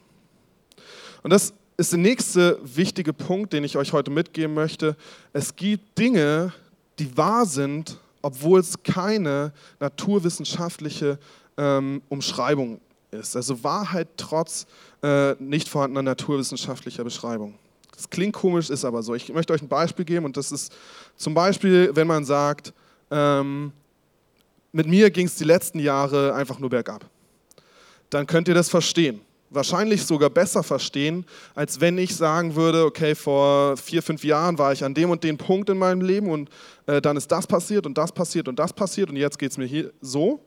Und 1.24 1.32
das 1.32 1.54
ist 1.78 1.92
der 1.92 2.00
nächste 2.00 2.60
wichtige 2.64 3.14
Punkt, 3.14 3.54
den 3.54 3.64
ich 3.64 3.78
euch 3.78 3.92
heute 3.94 4.12
mitgeben 4.12 4.54
möchte. 4.54 4.96
Es 5.34 5.56
gibt 5.56 5.98
Dinge, 5.98 6.54
die 7.00 7.16
wahr 7.18 7.46
sind, 7.46 8.00
obwohl 8.22 8.60
es 8.60 8.84
keine 8.84 9.54
naturwissenschaftliche 9.80 11.20
ähm, 11.58 12.02
Umschreibung 12.10 12.80
ist. 13.12 13.36
Also 13.36 13.64
Wahrheit 13.64 14.08
trotz 14.18 14.66
äh, 15.04 15.34
nicht 15.40 15.68
vorhandener 15.70 16.04
naturwissenschaftlicher 16.04 17.04
Beschreibung. 17.04 17.56
Das 17.96 18.10
klingt 18.10 18.34
komisch, 18.34 18.70
ist 18.70 18.86
aber 18.86 19.04
so. 19.04 19.14
Ich 19.14 19.32
möchte 19.32 19.54
euch 19.54 19.62
ein 19.62 19.68
Beispiel 19.68 20.06
geben 20.06 20.26
und 20.26 20.38
das 20.38 20.52
ist 20.52 20.74
zum 21.18 21.34
Beispiel, 21.34 21.92
wenn 21.94 22.08
man 22.08 22.26
sagt, 22.26 22.74
ähm, 23.12 23.74
mit 24.72 24.88
mir 24.88 25.12
ging 25.12 25.28
es 25.28 25.36
die 25.36 25.44
letzten 25.44 25.80
Jahre 25.80 26.34
einfach 26.34 26.58
nur 26.60 26.70
bergab. 26.70 27.06
Dann 28.10 28.26
könnt 28.26 28.48
ihr 28.48 28.54
das 28.54 28.70
verstehen. 28.70 29.22
Wahrscheinlich 29.54 30.04
sogar 30.06 30.30
besser 30.30 30.64
verstehen, 30.64 31.26
als 31.56 31.82
wenn 31.82 31.98
ich 31.98 32.16
sagen 32.16 32.56
würde, 32.56 32.86
okay, 32.86 33.16
vor 33.16 33.76
vier, 33.76 34.02
fünf 34.02 34.24
Jahren 34.24 34.58
war 34.58 34.72
ich 34.72 34.84
an 34.84 34.94
dem 34.94 35.10
und 35.10 35.24
dem 35.26 35.38
Punkt 35.38 35.70
in 35.70 35.78
meinem 35.78 36.02
Leben 36.02 36.30
und 36.30 36.50
äh, 36.88 37.02
dann 37.02 37.18
ist 37.18 37.30
das 37.32 37.46
passiert 37.46 37.86
und 37.86 37.98
das 37.98 38.14
passiert 38.14 38.48
und 38.48 38.58
das 38.58 38.72
passiert 38.72 39.10
und 39.10 39.18
jetzt 39.18 39.38
geht 39.38 39.52
es 39.52 39.58
mir 39.58 39.66
hier 39.66 39.92
so. 40.00 40.40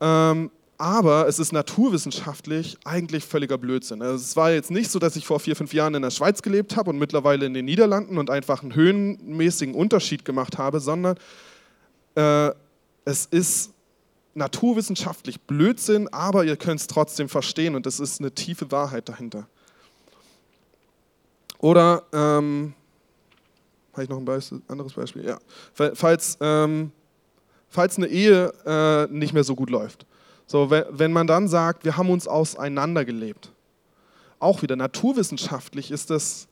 Ähm, 0.00 0.50
aber 0.76 1.28
es 1.28 1.38
ist 1.38 1.52
naturwissenschaftlich 1.52 2.76
eigentlich 2.84 3.24
völliger 3.24 3.58
Blödsinn. 3.58 4.02
Also 4.02 4.16
es 4.16 4.34
war 4.34 4.50
jetzt 4.50 4.70
nicht 4.70 4.90
so, 4.90 4.98
dass 4.98 5.14
ich 5.14 5.24
vor 5.24 5.38
vier, 5.38 5.54
fünf 5.54 5.72
Jahren 5.72 5.94
in 5.94 6.02
der 6.02 6.10
Schweiz 6.10 6.42
gelebt 6.42 6.76
habe 6.76 6.90
und 6.90 6.98
mittlerweile 6.98 7.46
in 7.46 7.54
den 7.54 7.64
Niederlanden 7.64 8.18
und 8.18 8.28
einfach 8.28 8.62
einen 8.62 8.74
höhenmäßigen 8.74 9.74
Unterschied 9.74 10.24
gemacht 10.24 10.58
habe, 10.58 10.80
sondern 10.80 11.16
äh, 12.16 12.50
es 13.04 13.26
ist 13.26 13.73
naturwissenschaftlich 14.34 15.40
Blödsinn, 15.40 16.08
aber 16.12 16.44
ihr 16.44 16.56
könnt 16.56 16.80
es 16.80 16.86
trotzdem 16.86 17.28
verstehen 17.28 17.74
und 17.74 17.86
es 17.86 18.00
ist 18.00 18.20
eine 18.20 18.32
tiefe 18.32 18.70
Wahrheit 18.70 19.08
dahinter. 19.08 19.46
Oder, 21.58 22.02
ähm, 22.12 22.74
habe 23.92 24.02
ich 24.02 24.08
noch 24.08 24.18
ein 24.18 24.24
Beispiel, 24.24 24.60
anderes 24.68 24.92
Beispiel? 24.92 25.24
Ja. 25.24 25.38
Falls, 25.94 26.36
ähm, 26.40 26.90
falls 27.68 27.96
eine 27.96 28.08
Ehe 28.08 28.52
äh, 28.66 29.06
nicht 29.12 29.32
mehr 29.32 29.44
so 29.44 29.54
gut 29.54 29.70
läuft. 29.70 30.04
So, 30.46 30.70
wenn 30.70 31.12
man 31.12 31.26
dann 31.26 31.48
sagt, 31.48 31.84
wir 31.84 31.96
haben 31.96 32.10
uns 32.10 32.28
auseinandergelebt. 32.28 33.50
Auch 34.38 34.62
wieder 34.62 34.76
naturwissenschaftlich 34.76 35.90
ist 35.90 36.10
das 36.10 36.48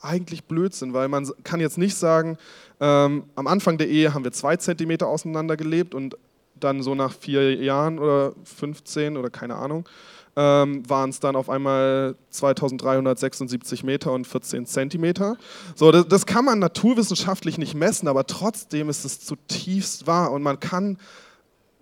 eigentlich 0.00 0.44
Blödsinn, 0.44 0.94
weil 0.94 1.08
man 1.08 1.28
kann 1.44 1.60
jetzt 1.60 1.76
nicht 1.76 1.96
sagen, 1.96 2.38
ähm, 2.80 3.24
am 3.34 3.46
Anfang 3.46 3.78
der 3.78 3.88
Ehe 3.88 4.14
haben 4.14 4.24
wir 4.24 4.32
zwei 4.32 4.56
Zentimeter 4.56 5.08
auseinander 5.08 5.56
gelebt 5.56 5.94
und 5.94 6.16
dann 6.60 6.82
so 6.82 6.94
nach 6.94 7.12
vier 7.12 7.54
Jahren 7.56 7.98
oder 7.98 8.32
15 8.44 9.16
oder 9.16 9.30
keine 9.30 9.56
Ahnung, 9.56 9.88
ähm, 10.36 10.88
waren 10.88 11.10
es 11.10 11.18
dann 11.18 11.34
auf 11.34 11.50
einmal 11.50 12.14
2376 12.30 13.82
Meter 13.82 14.12
und 14.12 14.26
14 14.26 14.66
Zentimeter. 14.66 15.36
So, 15.74 15.90
das, 15.90 16.06
das 16.06 16.26
kann 16.26 16.44
man 16.44 16.60
naturwissenschaftlich 16.60 17.58
nicht 17.58 17.74
messen, 17.74 18.06
aber 18.06 18.26
trotzdem 18.26 18.88
ist 18.88 19.04
es 19.04 19.20
zutiefst 19.20 20.06
wahr 20.06 20.30
und 20.30 20.42
man 20.42 20.60
kann 20.60 20.98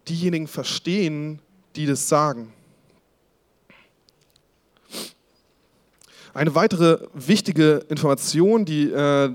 diejenigen 0.09 0.49
verstehen, 0.49 1.41
die 1.77 1.87
das 1.87 2.09
sagen. 2.09 2.53
Eine 6.33 6.55
weitere 6.55 6.99
wichtige 7.15 7.85
Information, 7.89 8.65
die, 8.65 8.91
äh, 8.91 9.31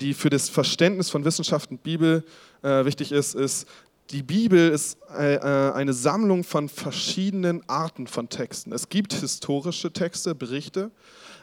die 0.00 0.14
für 0.14 0.30
das 0.30 0.48
Verständnis 0.48 1.10
von 1.10 1.24
Wissenschaft 1.24 1.70
und 1.70 1.82
Bibel 1.82 2.24
äh, 2.62 2.84
wichtig 2.84 3.12
ist, 3.12 3.34
ist, 3.34 3.68
die 4.10 4.22
Bibel 4.22 4.70
ist 4.70 4.98
äh, 5.16 5.38
eine 5.38 5.92
Sammlung 5.92 6.44
von 6.44 6.68
verschiedenen 6.68 7.62
Arten 7.68 8.06
von 8.06 8.28
Texten. 8.28 8.72
Es 8.72 8.88
gibt 8.88 9.12
historische 9.12 9.92
Texte, 9.92 10.34
Berichte, 10.34 10.90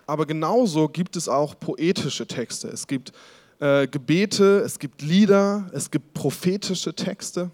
aber 0.06 0.26
genauso 0.26 0.88
gibt 0.88 1.16
es 1.16 1.30
auch 1.30 1.60
poetische 1.60 2.28
Texte. 2.28 2.68
Es 2.68 2.88
gibt 2.88 3.12
äh, 3.60 3.88
Gebete, 3.88 4.60
es 4.60 4.80
gibt 4.80 5.02
Lieder, 5.02 5.70
es 5.74 5.92
gibt 5.92 6.14
prophetische 6.14 6.94
Texte. 6.94 7.52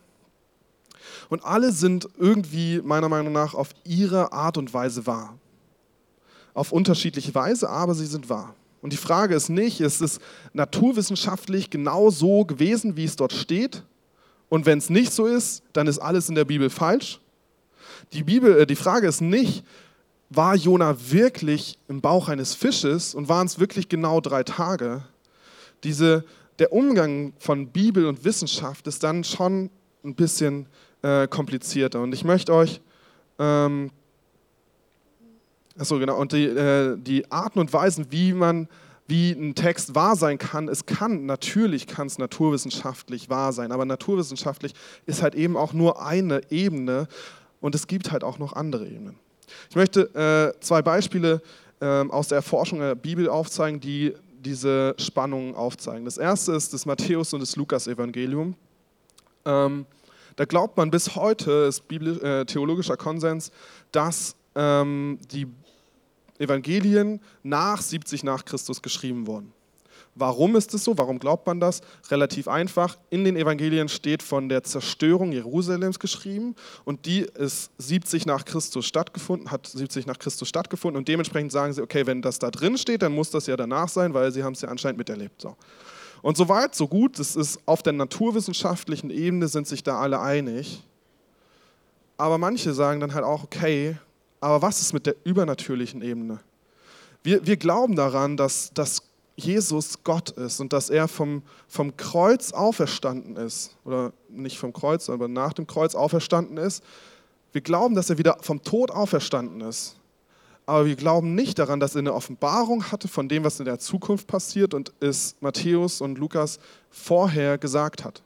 Und 1.29 1.43
alle 1.43 1.71
sind 1.71 2.07
irgendwie 2.17 2.81
meiner 2.83 3.09
Meinung 3.09 3.33
nach 3.33 3.53
auf 3.53 3.69
ihre 3.83 4.31
Art 4.31 4.57
und 4.57 4.73
Weise 4.73 5.05
wahr 5.05 5.37
auf 6.53 6.71
unterschiedliche 6.71 7.33
Weise, 7.33 7.69
aber 7.69 7.95
sie 7.95 8.05
sind 8.05 8.29
wahr. 8.29 8.55
Und 8.81 8.93
die 8.93 8.97
Frage 8.97 9.35
ist 9.35 9.49
nicht, 9.49 9.79
ist 9.79 10.01
es 10.01 10.19
naturwissenschaftlich 10.53 11.69
genau 11.69 12.09
so 12.09 12.45
gewesen, 12.45 12.95
wie 12.95 13.05
es 13.05 13.15
dort 13.15 13.33
steht? 13.33 13.83
Und 14.49 14.65
wenn 14.65 14.77
es 14.77 14.89
nicht 14.89 15.13
so 15.13 15.25
ist, 15.25 15.63
dann 15.73 15.87
ist 15.87 15.99
alles 15.99 16.29
in 16.29 16.35
der 16.35 16.45
Bibel 16.45 16.69
falsch. 16.69 17.19
Die, 18.13 18.23
Bibel, 18.23 18.61
äh, 18.61 18.65
die 18.65 18.75
Frage 18.75 19.07
ist 19.07 19.21
nicht, 19.21 19.63
war 20.29 20.55
Jona 20.55 20.95
wirklich 21.11 21.77
im 21.87 22.01
Bauch 22.01 22.27
eines 22.27 22.53
Fisches 22.53 23.15
und 23.15 23.29
waren 23.29 23.47
es 23.47 23.59
wirklich 23.59 23.89
genau 23.89 24.19
drei 24.21 24.43
Tage? 24.43 25.03
Diese, 25.83 26.23
der 26.59 26.73
Umgang 26.73 27.33
von 27.39 27.67
Bibel 27.67 28.05
und 28.05 28.23
Wissenschaft 28.23 28.87
ist 28.87 29.03
dann 29.03 29.23
schon 29.23 29.69
ein 30.03 30.15
bisschen 30.15 30.67
äh, 31.01 31.27
komplizierter. 31.27 32.01
Und 32.01 32.13
ich 32.13 32.23
möchte 32.23 32.53
euch 32.53 32.81
ähm, 33.39 33.91
Achso, 35.77 35.97
genau. 35.97 36.17
Und 36.17 36.33
die, 36.33 36.45
äh, 36.45 36.97
die 36.97 37.31
Arten 37.31 37.59
und 37.59 37.73
Weisen, 37.73 38.07
wie 38.11 38.33
man 38.33 38.67
wie 39.07 39.31
ein 39.31 39.55
Text 39.55 39.95
wahr 39.95 40.15
sein 40.15 40.37
kann, 40.37 40.69
es 40.69 40.85
kann, 40.85 41.25
natürlich 41.25 41.87
kann 41.87 42.07
es 42.07 42.17
naturwissenschaftlich 42.17 43.29
wahr 43.29 43.51
sein, 43.51 43.71
aber 43.71 43.85
naturwissenschaftlich 43.85 44.73
ist 45.05 45.21
halt 45.21 45.35
eben 45.35 45.57
auch 45.57 45.73
nur 45.73 46.01
eine 46.01 46.41
Ebene 46.51 47.07
und 47.59 47.75
es 47.75 47.87
gibt 47.87 48.11
halt 48.11 48.23
auch 48.23 48.39
noch 48.39 48.53
andere 48.53 48.87
Ebenen. 48.87 49.17
Ich 49.69 49.75
möchte 49.75 50.53
äh, 50.55 50.59
zwei 50.61 50.81
Beispiele 50.81 51.41
äh, 51.79 51.85
aus 51.85 52.29
der 52.29 52.37
Erforschung 52.37 52.79
der 52.79 52.95
Bibel 52.95 53.29
aufzeigen, 53.29 53.79
die 53.79 54.13
diese 54.39 54.95
Spannungen 54.97 55.55
aufzeigen. 55.55 56.05
Das 56.05 56.17
erste 56.17 56.53
ist 56.53 56.73
das 56.73 56.85
Matthäus- 56.85 57.33
und 57.33 57.39
das 57.39 57.55
Lukas-Evangelium. 57.55 58.55
Ähm, 59.45 59.85
da 60.35 60.45
glaubt 60.45 60.77
man 60.77 60.91
bis 60.91 61.15
heute, 61.15 61.51
ist 61.67 61.87
Bibel, 61.87 62.21
äh, 62.23 62.45
theologischer 62.45 62.97
Konsens, 62.97 63.51
dass 63.91 64.35
ähm, 64.55 65.19
die 65.31 65.47
Evangelien 66.43 67.19
nach 67.41 67.81
70 67.81 68.23
nach 68.23 68.45
Christus 68.45 68.81
geschrieben 68.81 69.25
wurden. 69.27 69.51
Warum 70.15 70.55
ist 70.55 70.73
es 70.75 70.83
so? 70.83 70.95
Warum 70.97 71.17
glaubt 71.17 71.47
man 71.47 71.59
das? 71.59 71.81
Relativ 72.11 72.47
einfach. 72.47 72.97
In 73.09 73.23
den 73.23 73.35
Evangelien 73.35 73.89
steht 73.89 74.21
von 74.21 74.47
der 74.47 74.63
Zerstörung 74.63 75.31
Jerusalems 75.31 75.97
geschrieben 75.97 76.55
und 76.85 77.07
die 77.07 77.21
ist 77.21 77.71
70 77.79 78.27
nach 78.27 78.45
Christus 78.45 78.85
stattgefunden, 78.85 79.49
hat 79.49 79.65
70 79.65 80.05
nach 80.05 80.19
Christus 80.19 80.47
stattgefunden 80.47 80.97
und 80.97 81.07
dementsprechend 81.07 81.51
sagen 81.51 81.73
sie, 81.73 81.81
okay, 81.81 82.05
wenn 82.05 82.21
das 82.21 82.37
da 82.37 82.51
drin 82.51 82.77
steht, 82.77 83.01
dann 83.01 83.13
muss 83.13 83.31
das 83.31 83.47
ja 83.47 83.57
danach 83.57 83.89
sein, 83.89 84.13
weil 84.13 84.31
sie 84.31 84.43
haben 84.43 84.53
es 84.53 84.61
ja 84.61 84.69
anscheinend 84.69 84.99
miterlebt. 84.99 85.41
So. 85.41 85.55
Und 86.21 86.37
so 86.37 86.47
weit, 86.47 86.75
so 86.75 86.87
gut, 86.87 87.17
das 87.17 87.35
ist 87.35 87.59
auf 87.65 87.81
der 87.81 87.93
naturwissenschaftlichen 87.93 89.09
Ebene 89.09 89.47
sind 89.47 89.67
sich 89.67 89.83
da 89.83 89.99
alle 89.99 90.21
einig. 90.21 90.83
Aber 92.17 92.37
manche 92.37 92.73
sagen 92.73 92.99
dann 92.99 93.15
halt 93.15 93.25
auch, 93.25 93.43
okay, 93.43 93.97
aber 94.43 94.61
was 94.61 94.81
ist 94.81 94.93
mit 94.93 95.05
der 95.05 95.15
übernatürlichen 95.23 96.01
Ebene? 96.01 96.39
Wir, 97.23 97.45
wir 97.45 97.55
glauben 97.55 97.95
daran, 97.95 98.35
dass, 98.35 98.73
dass 98.73 99.03
Jesus 99.37 100.03
Gott 100.03 100.31
ist 100.31 100.59
und 100.59 100.73
dass 100.73 100.89
er 100.89 101.07
vom, 101.07 101.43
vom 101.67 101.95
Kreuz 101.95 102.51
auferstanden 102.51 103.37
ist, 103.37 103.75
oder 103.85 104.11
nicht 104.29 104.57
vom 104.57 104.73
Kreuz, 104.73 105.09
aber 105.09 105.29
nach 105.29 105.53
dem 105.53 105.65
Kreuz 105.65 105.95
auferstanden 105.95 106.57
ist. 106.57 106.83
Wir 107.53 107.61
glauben, 107.61 107.95
dass 107.95 108.09
er 108.09 108.17
wieder 108.17 108.37
vom 108.41 108.61
Tod 108.61 108.91
auferstanden 108.91 109.61
ist. 109.61 109.95
Aber 110.65 110.85
wir 110.85 110.95
glauben 110.95 111.35
nicht 111.35 111.59
daran, 111.59 111.79
dass 111.79 111.95
er 111.95 111.99
eine 111.99 112.13
Offenbarung 112.13 112.91
hatte 112.91 113.07
von 113.07 113.29
dem, 113.29 113.43
was 113.45 113.59
in 113.59 113.65
der 113.65 113.79
Zukunft 113.79 114.27
passiert 114.27 114.73
und 114.73 114.93
es 114.99 115.35
Matthäus 115.39 116.01
und 116.01 116.17
Lukas 116.17 116.59
vorher 116.89 117.57
gesagt 117.57 118.03
hat. 118.03 118.21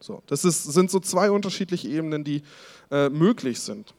So, 0.00 0.22
das 0.26 0.44
ist, 0.44 0.64
sind 0.64 0.90
so 0.90 1.00
zwei 1.00 1.30
unterschiedliche 1.30 1.88
Ebenen, 1.88 2.22
die 2.22 2.42
äh, 2.90 3.08
möglich 3.08 3.60
sind. 3.60 3.94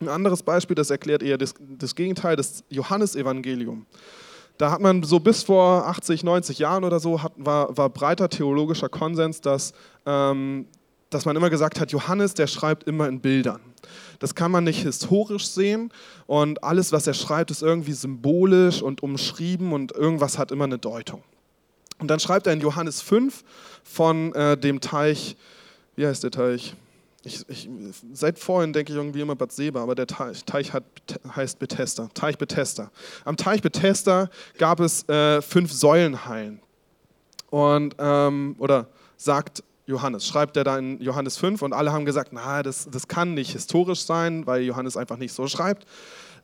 Ein 0.00 0.08
anderes 0.08 0.42
Beispiel, 0.42 0.74
das 0.74 0.90
erklärt 0.90 1.22
eher 1.22 1.38
das, 1.38 1.54
das 1.60 1.94
Gegenteil, 1.94 2.36
das 2.36 2.64
Johannesevangelium. 2.68 3.86
Da 4.58 4.70
hat 4.70 4.80
man 4.80 5.02
so 5.02 5.18
bis 5.20 5.42
vor 5.42 5.86
80, 5.86 6.24
90 6.24 6.58
Jahren 6.58 6.84
oder 6.84 7.00
so, 7.00 7.22
hat, 7.22 7.32
war, 7.36 7.76
war 7.76 7.88
breiter 7.88 8.28
theologischer 8.28 8.88
Konsens, 8.88 9.40
dass, 9.40 9.72
ähm, 10.06 10.66
dass 11.10 11.24
man 11.24 11.36
immer 11.36 11.50
gesagt 11.50 11.80
hat, 11.80 11.90
Johannes, 11.92 12.34
der 12.34 12.46
schreibt 12.46 12.84
immer 12.84 13.08
in 13.08 13.20
Bildern. 13.20 13.60
Das 14.18 14.34
kann 14.34 14.50
man 14.52 14.64
nicht 14.64 14.82
historisch 14.82 15.48
sehen 15.48 15.92
und 16.26 16.62
alles, 16.62 16.92
was 16.92 17.06
er 17.06 17.14
schreibt, 17.14 17.50
ist 17.50 17.62
irgendwie 17.62 17.92
symbolisch 17.92 18.82
und 18.82 19.02
umschrieben 19.02 19.72
und 19.72 19.92
irgendwas 19.92 20.38
hat 20.38 20.52
immer 20.52 20.64
eine 20.64 20.78
Deutung. 20.78 21.24
Und 21.98 22.08
dann 22.08 22.20
schreibt 22.20 22.46
er 22.46 22.52
in 22.52 22.60
Johannes 22.60 23.00
5 23.00 23.42
von 23.82 24.34
äh, 24.34 24.56
dem 24.56 24.80
Teich, 24.80 25.36
wie 25.96 26.06
heißt 26.06 26.22
der 26.24 26.30
Teich? 26.30 26.74
Ich, 27.24 27.48
ich, 27.48 27.68
seit 28.12 28.38
vorhin 28.38 28.72
denke 28.72 28.92
ich 28.92 28.98
irgendwie 28.98 29.20
immer 29.20 29.36
Bad 29.36 29.52
Seba, 29.52 29.82
aber 29.82 29.94
der 29.94 30.08
Teich, 30.08 30.44
Teich 30.44 30.72
hat, 30.72 30.84
heißt 31.36 31.58
Bethesda. 31.58 32.08
Teich 32.14 32.36
Bethesda. 32.36 32.90
Am 33.24 33.36
Teich 33.36 33.62
Bethesda 33.62 34.28
gab 34.58 34.80
es 34.80 35.08
äh, 35.08 35.40
fünf 35.40 35.72
Säulenhallen. 35.72 36.60
Und, 37.50 37.94
ähm, 37.98 38.56
oder 38.58 38.88
sagt 39.16 39.62
Johannes, 39.92 40.26
schreibt 40.26 40.56
er 40.56 40.64
da 40.64 40.78
in 40.78 41.00
Johannes 41.00 41.36
5 41.36 41.62
und 41.62 41.72
alle 41.72 41.92
haben 41.92 42.04
gesagt, 42.04 42.32
na, 42.32 42.62
das, 42.62 42.88
das 42.90 43.06
kann 43.06 43.34
nicht 43.34 43.52
historisch 43.52 44.04
sein, 44.04 44.46
weil 44.46 44.62
Johannes 44.62 44.96
einfach 44.96 45.16
nicht 45.16 45.32
so 45.32 45.46
schreibt 45.46 45.86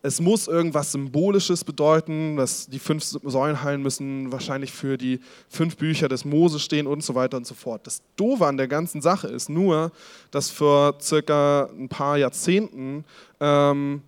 es 0.01 0.21
muss 0.21 0.47
irgendwas 0.47 0.91
Symbolisches 0.91 1.63
bedeuten, 1.63 2.37
dass 2.37 2.67
die 2.67 2.79
fünf 2.79 3.03
Säulenhallen 3.03 3.81
müssen 3.81 4.31
wahrscheinlich 4.31 4.71
für 4.71 4.97
die 4.97 5.19
fünf 5.49 5.75
Bücher 5.77 6.07
des 6.07 6.23
Mose 6.23 6.59
stehen 6.59 6.87
und 6.87 7.03
so 7.03 7.15
weiter 7.15 7.37
und 7.37 7.45
so 7.45 7.53
fort. 7.53 7.85
Das 7.85 8.01
Doofe 8.15 8.45
an 8.45 8.57
der 8.57 8.67
ganzen 8.67 9.01
Sache 9.01 9.27
ist 9.27 9.49
nur, 9.49 9.91
dass 10.31 10.49
vor 10.49 10.95
circa 11.01 11.69
ein 11.77 11.89
paar 11.89 12.17
Jahrzehnten 12.17 13.03
ähm, 13.39 14.01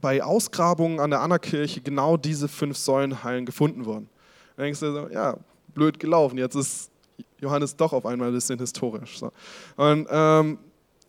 bei 0.00 0.22
Ausgrabungen 0.22 1.00
an 1.00 1.10
der 1.10 1.20
Anna-Kirche 1.20 1.80
genau 1.80 2.16
diese 2.16 2.48
fünf 2.48 2.76
Säulenhallen 2.76 3.46
gefunden 3.46 3.86
wurden. 3.86 4.08
Da 4.56 4.64
denkst 4.64 4.80
du 4.80 4.92
so, 4.92 5.08
ja, 5.08 5.36
blöd 5.74 5.98
gelaufen, 5.98 6.36
jetzt 6.36 6.54
ist 6.54 6.89
Johannes 7.38 7.76
doch 7.76 7.92
auf 7.92 8.06
einmal 8.06 8.28
ein 8.28 8.34
bisschen 8.34 8.58
historisch. 8.58 9.18
So. 9.18 9.32
Und 9.76 10.06
ähm, 10.10 10.58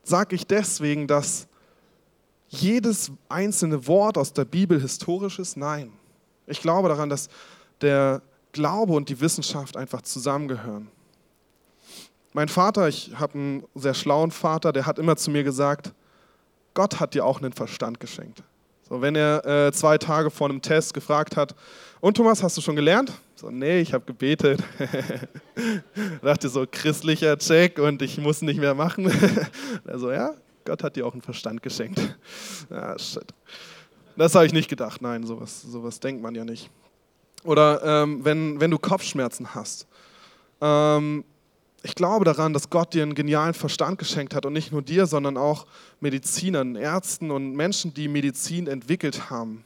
sage 0.03 0.35
ich 0.35 0.47
deswegen, 0.47 1.07
dass 1.07 1.47
jedes 2.49 3.11
einzelne 3.29 3.87
Wort 3.87 4.17
aus 4.17 4.33
der 4.33 4.45
Bibel 4.45 4.79
historisch 4.79 5.39
ist? 5.39 5.57
Nein. 5.57 5.91
Ich 6.47 6.61
glaube 6.61 6.89
daran, 6.89 7.09
dass 7.09 7.29
der 7.79 8.21
Glaube 8.51 8.93
und 8.93 9.09
die 9.09 9.19
Wissenschaft 9.21 9.77
einfach 9.77 10.01
zusammengehören. 10.01 10.89
Mein 12.33 12.49
Vater, 12.49 12.87
ich 12.87 13.11
habe 13.15 13.33
einen 13.33 13.63
sehr 13.75 13.93
schlauen 13.93 14.31
Vater, 14.31 14.71
der 14.71 14.85
hat 14.85 14.99
immer 14.99 15.15
zu 15.15 15.31
mir 15.31 15.43
gesagt, 15.43 15.93
Gott 16.73 16.99
hat 16.99 17.13
dir 17.13 17.25
auch 17.25 17.41
einen 17.41 17.53
Verstand 17.53 17.99
geschenkt. 17.99 18.43
So, 18.87 19.01
wenn 19.01 19.15
er 19.15 19.45
äh, 19.45 19.71
zwei 19.71 19.97
Tage 19.97 20.29
vor 20.29 20.49
einem 20.49 20.61
Test 20.61 20.93
gefragt 20.93 21.37
hat, 21.37 21.55
und 22.01 22.17
Thomas, 22.17 22.41
hast 22.41 22.57
du 22.57 22.61
schon 22.61 22.75
gelernt? 22.75 23.13
So, 23.41 23.49
nee, 23.49 23.79
ich 23.79 23.91
habe 23.91 24.05
gebetet. 24.05 24.61
dachte 26.21 26.47
so, 26.47 26.67
christlicher 26.71 27.39
Check 27.39 27.79
und 27.79 28.03
ich 28.03 28.19
muss 28.19 28.43
nicht 28.43 28.59
mehr 28.59 28.75
machen. 28.75 29.11
also 29.87 30.11
ja, 30.11 30.35
Gott 30.63 30.83
hat 30.83 30.95
dir 30.95 31.07
auch 31.07 31.13
einen 31.13 31.23
Verstand 31.23 31.63
geschenkt. 31.63 31.99
Ah, 32.69 32.95
shit. 32.99 33.25
Das 34.15 34.35
habe 34.35 34.45
ich 34.45 34.53
nicht 34.53 34.69
gedacht. 34.69 35.01
Nein, 35.01 35.23
sowas, 35.23 35.59
sowas 35.59 35.99
denkt 35.99 36.21
man 36.21 36.35
ja 36.35 36.45
nicht. 36.45 36.69
Oder 37.43 37.81
ähm, 37.83 38.23
wenn, 38.23 38.61
wenn 38.61 38.69
du 38.69 38.77
Kopfschmerzen 38.77 39.55
hast. 39.55 39.87
Ähm, 40.61 41.25
ich 41.81 41.95
glaube 41.95 42.25
daran, 42.25 42.53
dass 42.53 42.69
Gott 42.69 42.93
dir 42.93 43.01
einen 43.01 43.15
genialen 43.15 43.55
Verstand 43.55 43.97
geschenkt 43.97 44.35
hat 44.35 44.45
und 44.45 44.53
nicht 44.53 44.71
nur 44.71 44.83
dir, 44.83 45.07
sondern 45.07 45.37
auch 45.37 45.65
Medizinern, 45.99 46.75
Ärzten 46.75 47.31
und 47.31 47.55
Menschen, 47.55 47.91
die 47.95 48.07
Medizin 48.07 48.67
entwickelt 48.67 49.31
haben. 49.31 49.63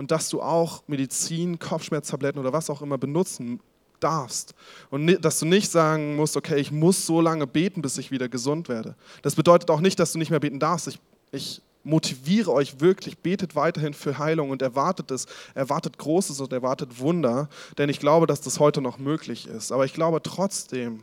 Und 0.00 0.10
dass 0.10 0.30
du 0.30 0.40
auch 0.40 0.82
Medizin, 0.86 1.58
Kopfschmerztabletten 1.58 2.40
oder 2.40 2.54
was 2.54 2.70
auch 2.70 2.80
immer 2.80 2.96
benutzen 2.96 3.60
darfst. 4.00 4.54
Und 4.88 5.22
dass 5.22 5.40
du 5.40 5.44
nicht 5.44 5.70
sagen 5.70 6.16
musst, 6.16 6.38
okay, 6.38 6.58
ich 6.58 6.72
muss 6.72 7.04
so 7.04 7.20
lange 7.20 7.46
beten, 7.46 7.82
bis 7.82 7.98
ich 7.98 8.10
wieder 8.10 8.26
gesund 8.26 8.70
werde. 8.70 8.94
Das 9.20 9.34
bedeutet 9.34 9.68
auch 9.68 9.82
nicht, 9.82 9.98
dass 9.98 10.12
du 10.12 10.18
nicht 10.18 10.30
mehr 10.30 10.40
beten 10.40 10.58
darfst. 10.58 10.88
Ich, 10.88 10.98
ich 11.32 11.60
motiviere 11.84 12.50
euch 12.50 12.80
wirklich, 12.80 13.18
betet 13.18 13.54
weiterhin 13.56 13.92
für 13.92 14.16
Heilung 14.16 14.48
und 14.48 14.62
erwartet 14.62 15.10
es, 15.10 15.26
erwartet 15.52 15.98
Großes 15.98 16.40
und 16.40 16.50
erwartet 16.50 16.98
Wunder, 16.98 17.50
denn 17.76 17.90
ich 17.90 18.00
glaube, 18.00 18.26
dass 18.26 18.40
das 18.40 18.58
heute 18.58 18.80
noch 18.80 18.96
möglich 18.96 19.48
ist. 19.48 19.70
Aber 19.70 19.84
ich 19.84 19.92
glaube 19.92 20.22
trotzdem, 20.22 21.02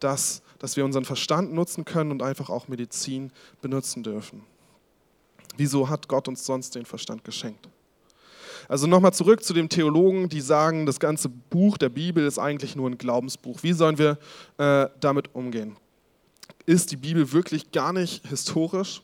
dass, 0.00 0.42
dass 0.58 0.76
wir 0.76 0.84
unseren 0.84 1.06
Verstand 1.06 1.54
nutzen 1.54 1.86
können 1.86 2.10
und 2.10 2.22
einfach 2.22 2.50
auch 2.50 2.68
Medizin 2.68 3.32
benutzen 3.62 4.02
dürfen. 4.02 4.42
Wieso 5.56 5.88
hat 5.88 6.08
Gott 6.08 6.28
uns 6.28 6.44
sonst 6.44 6.74
den 6.74 6.84
Verstand 6.84 7.24
geschenkt? 7.24 7.70
Also 8.68 8.86
nochmal 8.86 9.14
zurück 9.14 9.42
zu 9.42 9.54
den 9.54 9.70
Theologen, 9.70 10.28
die 10.28 10.42
sagen, 10.42 10.84
das 10.84 11.00
ganze 11.00 11.30
Buch 11.30 11.78
der 11.78 11.88
Bibel 11.88 12.26
ist 12.26 12.38
eigentlich 12.38 12.76
nur 12.76 12.88
ein 12.88 12.98
Glaubensbuch. 12.98 13.62
Wie 13.62 13.72
sollen 13.72 13.96
wir 13.96 14.18
äh, 14.58 14.88
damit 15.00 15.34
umgehen? 15.34 15.76
Ist 16.66 16.90
die 16.90 16.96
Bibel 16.96 17.32
wirklich 17.32 17.72
gar 17.72 17.94
nicht 17.94 18.26
historisch? 18.28 19.00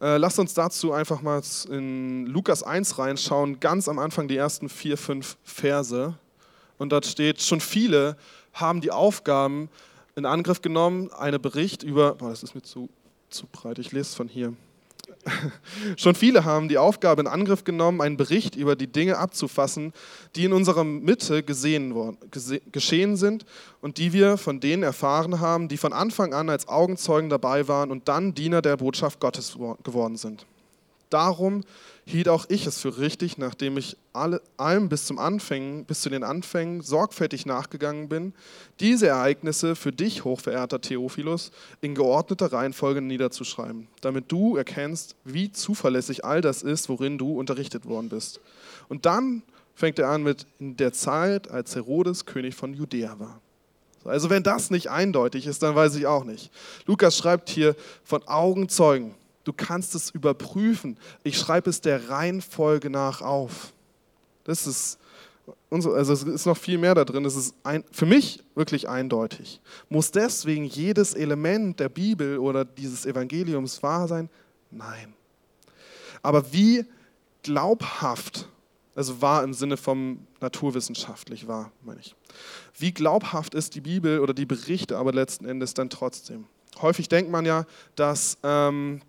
Äh, 0.00 0.16
lasst 0.16 0.38
uns 0.38 0.54
dazu 0.54 0.92
einfach 0.92 1.20
mal 1.20 1.42
in 1.68 2.26
Lukas 2.26 2.62
1 2.62 2.98
reinschauen, 2.98 3.60
ganz 3.60 3.88
am 3.88 3.98
Anfang 3.98 4.26
die 4.26 4.36
ersten 4.36 4.70
vier, 4.70 4.96
fünf 4.96 5.36
Verse. 5.44 6.14
Und 6.78 6.90
dort 6.90 7.04
steht, 7.04 7.42
schon 7.42 7.60
viele 7.60 8.16
haben 8.54 8.80
die 8.80 8.90
Aufgaben 8.90 9.68
in 10.16 10.24
Angriff 10.24 10.62
genommen, 10.62 11.12
einen 11.12 11.42
Bericht 11.42 11.82
über, 11.82 12.16
oh, 12.20 12.28
das 12.28 12.42
ist 12.42 12.54
mir 12.54 12.62
zu, 12.62 12.88
zu 13.28 13.46
breit, 13.52 13.78
ich 13.78 13.92
lese 13.92 14.02
es 14.02 14.14
von 14.14 14.28
hier. 14.28 14.54
Schon 15.96 16.14
viele 16.14 16.44
haben 16.44 16.68
die 16.68 16.78
Aufgabe 16.78 17.20
in 17.20 17.26
Angriff 17.26 17.64
genommen, 17.64 18.00
einen 18.00 18.16
Bericht 18.16 18.56
über 18.56 18.76
die 18.76 18.86
Dinge 18.86 19.18
abzufassen, 19.18 19.92
die 20.36 20.44
in 20.44 20.52
unserer 20.52 20.84
Mitte 20.84 21.42
gesehen 21.42 21.94
worden, 21.94 22.18
geschehen 22.72 23.16
sind 23.16 23.44
und 23.80 23.98
die 23.98 24.12
wir 24.12 24.36
von 24.36 24.60
denen 24.60 24.82
erfahren 24.82 25.40
haben, 25.40 25.68
die 25.68 25.76
von 25.76 25.92
Anfang 25.92 26.34
an 26.34 26.50
als 26.50 26.68
Augenzeugen 26.68 27.30
dabei 27.30 27.68
waren 27.68 27.90
und 27.90 28.08
dann 28.08 28.34
Diener 28.34 28.62
der 28.62 28.76
Botschaft 28.76 29.20
Gottes 29.20 29.56
geworden 29.82 30.16
sind. 30.16 30.46
Darum 31.10 31.62
hielt 32.08 32.28
auch 32.28 32.46
ich 32.48 32.66
es 32.66 32.80
für 32.80 32.96
richtig, 32.96 33.36
nachdem 33.36 33.76
ich 33.76 33.96
alle, 34.14 34.40
allem 34.56 34.88
bis, 34.88 35.04
zum 35.04 35.18
Anfängen, 35.18 35.84
bis 35.84 36.00
zu 36.00 36.08
den 36.08 36.24
Anfängen 36.24 36.80
sorgfältig 36.80 37.44
nachgegangen 37.44 38.08
bin, 38.08 38.32
diese 38.80 39.08
Ereignisse 39.08 39.76
für 39.76 39.92
dich, 39.92 40.24
hochverehrter 40.24 40.80
Theophilus, 40.80 41.50
in 41.82 41.94
geordneter 41.94 42.50
Reihenfolge 42.50 43.02
niederzuschreiben, 43.02 43.88
damit 44.00 44.32
du 44.32 44.56
erkennst, 44.56 45.16
wie 45.24 45.52
zuverlässig 45.52 46.24
all 46.24 46.40
das 46.40 46.62
ist, 46.62 46.88
worin 46.88 47.18
du 47.18 47.38
unterrichtet 47.38 47.84
worden 47.84 48.08
bist. 48.08 48.40
Und 48.88 49.04
dann 49.04 49.42
fängt 49.74 49.98
er 49.98 50.08
an 50.08 50.22
mit 50.22 50.46
in 50.58 50.78
der 50.78 50.94
Zeit, 50.94 51.50
als 51.50 51.74
Herodes 51.76 52.24
König 52.24 52.54
von 52.54 52.72
Judäa 52.72 53.18
war. 53.18 53.40
Also 54.04 54.30
wenn 54.30 54.42
das 54.42 54.70
nicht 54.70 54.88
eindeutig 54.88 55.46
ist, 55.46 55.62
dann 55.62 55.74
weiß 55.74 55.94
ich 55.96 56.06
auch 56.06 56.24
nicht. 56.24 56.50
Lukas 56.86 57.18
schreibt 57.18 57.50
hier 57.50 57.76
von 58.02 58.26
Augenzeugen. 58.26 59.14
Du 59.48 59.54
kannst 59.54 59.94
es 59.94 60.10
überprüfen. 60.10 60.98
Ich 61.22 61.38
schreibe 61.38 61.70
es 61.70 61.80
der 61.80 62.10
Reihenfolge 62.10 62.90
nach 62.90 63.22
auf. 63.22 63.72
Das 64.44 64.66
ist, 64.66 64.98
also 65.70 65.94
es 65.94 66.22
ist 66.22 66.44
noch 66.44 66.58
viel 66.58 66.76
mehr 66.76 66.94
da 66.94 67.06
drin. 67.06 67.24
Es 67.24 67.34
ist 67.34 67.54
ein, 67.62 67.82
für 67.90 68.04
mich 68.04 68.44
wirklich 68.54 68.90
eindeutig. 68.90 69.62
Muss 69.88 70.10
deswegen 70.10 70.66
jedes 70.66 71.14
Element 71.14 71.80
der 71.80 71.88
Bibel 71.88 72.36
oder 72.36 72.66
dieses 72.66 73.06
Evangeliums 73.06 73.82
wahr 73.82 74.06
sein? 74.06 74.28
Nein. 74.70 75.14
Aber 76.20 76.52
wie 76.52 76.84
glaubhaft, 77.42 78.50
also 78.94 79.22
wahr 79.22 79.42
im 79.44 79.54
Sinne 79.54 79.78
vom 79.78 80.26
naturwissenschaftlich 80.42 81.48
wahr, 81.48 81.72
meine 81.82 82.00
ich. 82.00 82.14
Wie 82.76 82.92
glaubhaft 82.92 83.54
ist 83.54 83.74
die 83.74 83.80
Bibel 83.80 84.20
oder 84.20 84.34
die 84.34 84.44
Berichte 84.44 84.98
aber 84.98 85.14
letzten 85.14 85.46
Endes 85.46 85.72
dann 85.72 85.88
trotzdem? 85.88 86.44
Häufig 86.82 87.08
denkt 87.08 87.30
man 87.30 87.46
ja, 87.46 87.64
dass 87.96 88.36
ähm, 88.42 89.00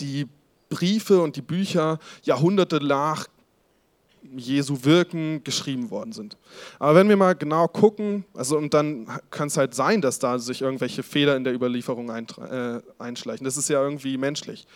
die 0.00 0.26
Briefe 0.68 1.20
und 1.20 1.36
die 1.36 1.42
Bücher 1.42 1.98
Jahrhunderte 2.22 2.84
nach 2.84 3.28
Jesu 4.36 4.78
Wirken 4.82 5.44
geschrieben 5.44 5.90
worden 5.90 6.12
sind. 6.12 6.36
Aber 6.78 6.94
wenn 6.94 7.08
wir 7.08 7.16
mal 7.16 7.34
genau 7.34 7.68
gucken, 7.68 8.24
also 8.34 8.56
und 8.56 8.72
dann 8.74 9.06
kann 9.30 9.48
es 9.48 9.56
halt 9.56 9.74
sein, 9.74 10.00
dass 10.00 10.18
da 10.18 10.38
sich 10.38 10.62
irgendwelche 10.62 11.02
Fehler 11.02 11.36
in 11.36 11.44
der 11.44 11.54
Überlieferung 11.54 12.08
äh, 12.08 12.80
einschleichen. 12.98 13.44
Das 13.44 13.56
ist 13.56 13.68
ja 13.68 13.82
irgendwie 13.82 14.16
menschlich. 14.16 14.66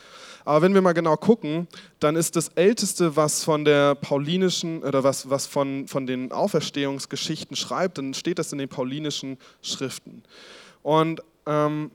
Aber 0.44 0.62
wenn 0.62 0.74
wir 0.74 0.82
mal 0.82 0.92
genau 0.92 1.16
gucken, 1.16 1.66
dann 1.98 2.16
ist 2.16 2.36
das 2.36 2.48
Älteste, 2.48 3.16
was 3.16 3.44
von 3.44 3.64
der 3.64 3.94
paulinischen 3.94 4.82
oder 4.82 5.02
was, 5.02 5.28
was 5.28 5.46
von, 5.46 5.88
von 5.88 6.06
den 6.06 6.32
Auferstehungsgeschichten 6.32 7.56
schreibt, 7.56 7.98
dann 7.98 8.14
steht 8.14 8.38
das 8.38 8.52
in 8.52 8.58
den 8.58 8.68
paulinischen 8.68 9.38
Schriften. 9.62 10.22
Und 10.82 11.22
ähm, 11.46 11.90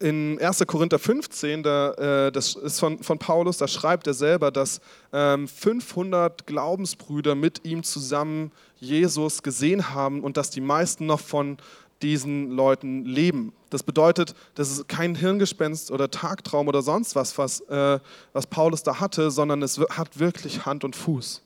in 0.00 0.40
1. 0.40 0.64
Korinther 0.66 0.98
15, 0.98 1.62
da, 1.62 1.92
äh, 2.26 2.32
das 2.32 2.54
ist 2.56 2.80
von, 2.80 3.02
von 3.02 3.18
Paulus, 3.18 3.58
da 3.58 3.68
schreibt 3.68 4.06
er 4.06 4.14
selber, 4.14 4.50
dass 4.50 4.80
ähm, 5.12 5.46
500 5.48 6.46
Glaubensbrüder 6.46 7.34
mit 7.34 7.64
ihm 7.64 7.82
zusammen 7.82 8.52
Jesus 8.76 9.42
gesehen 9.42 9.94
haben 9.94 10.22
und 10.22 10.36
dass 10.36 10.50
die 10.50 10.60
meisten 10.60 11.06
noch 11.06 11.20
von 11.20 11.58
diesen 12.02 12.50
Leuten 12.50 13.04
leben. 13.04 13.52
Das 13.70 13.82
bedeutet, 13.82 14.34
das 14.54 14.70
ist 14.70 14.88
kein 14.88 15.14
Hirngespenst 15.14 15.90
oder 15.90 16.10
Tagtraum 16.10 16.68
oder 16.68 16.82
sonst 16.82 17.16
was, 17.16 17.38
was, 17.38 17.60
äh, 17.60 17.98
was 18.32 18.46
Paulus 18.46 18.82
da 18.82 19.00
hatte, 19.00 19.30
sondern 19.30 19.62
es 19.62 19.78
hat 19.78 20.18
wirklich 20.18 20.66
Hand 20.66 20.84
und 20.84 20.96
Fuß. 20.96 21.42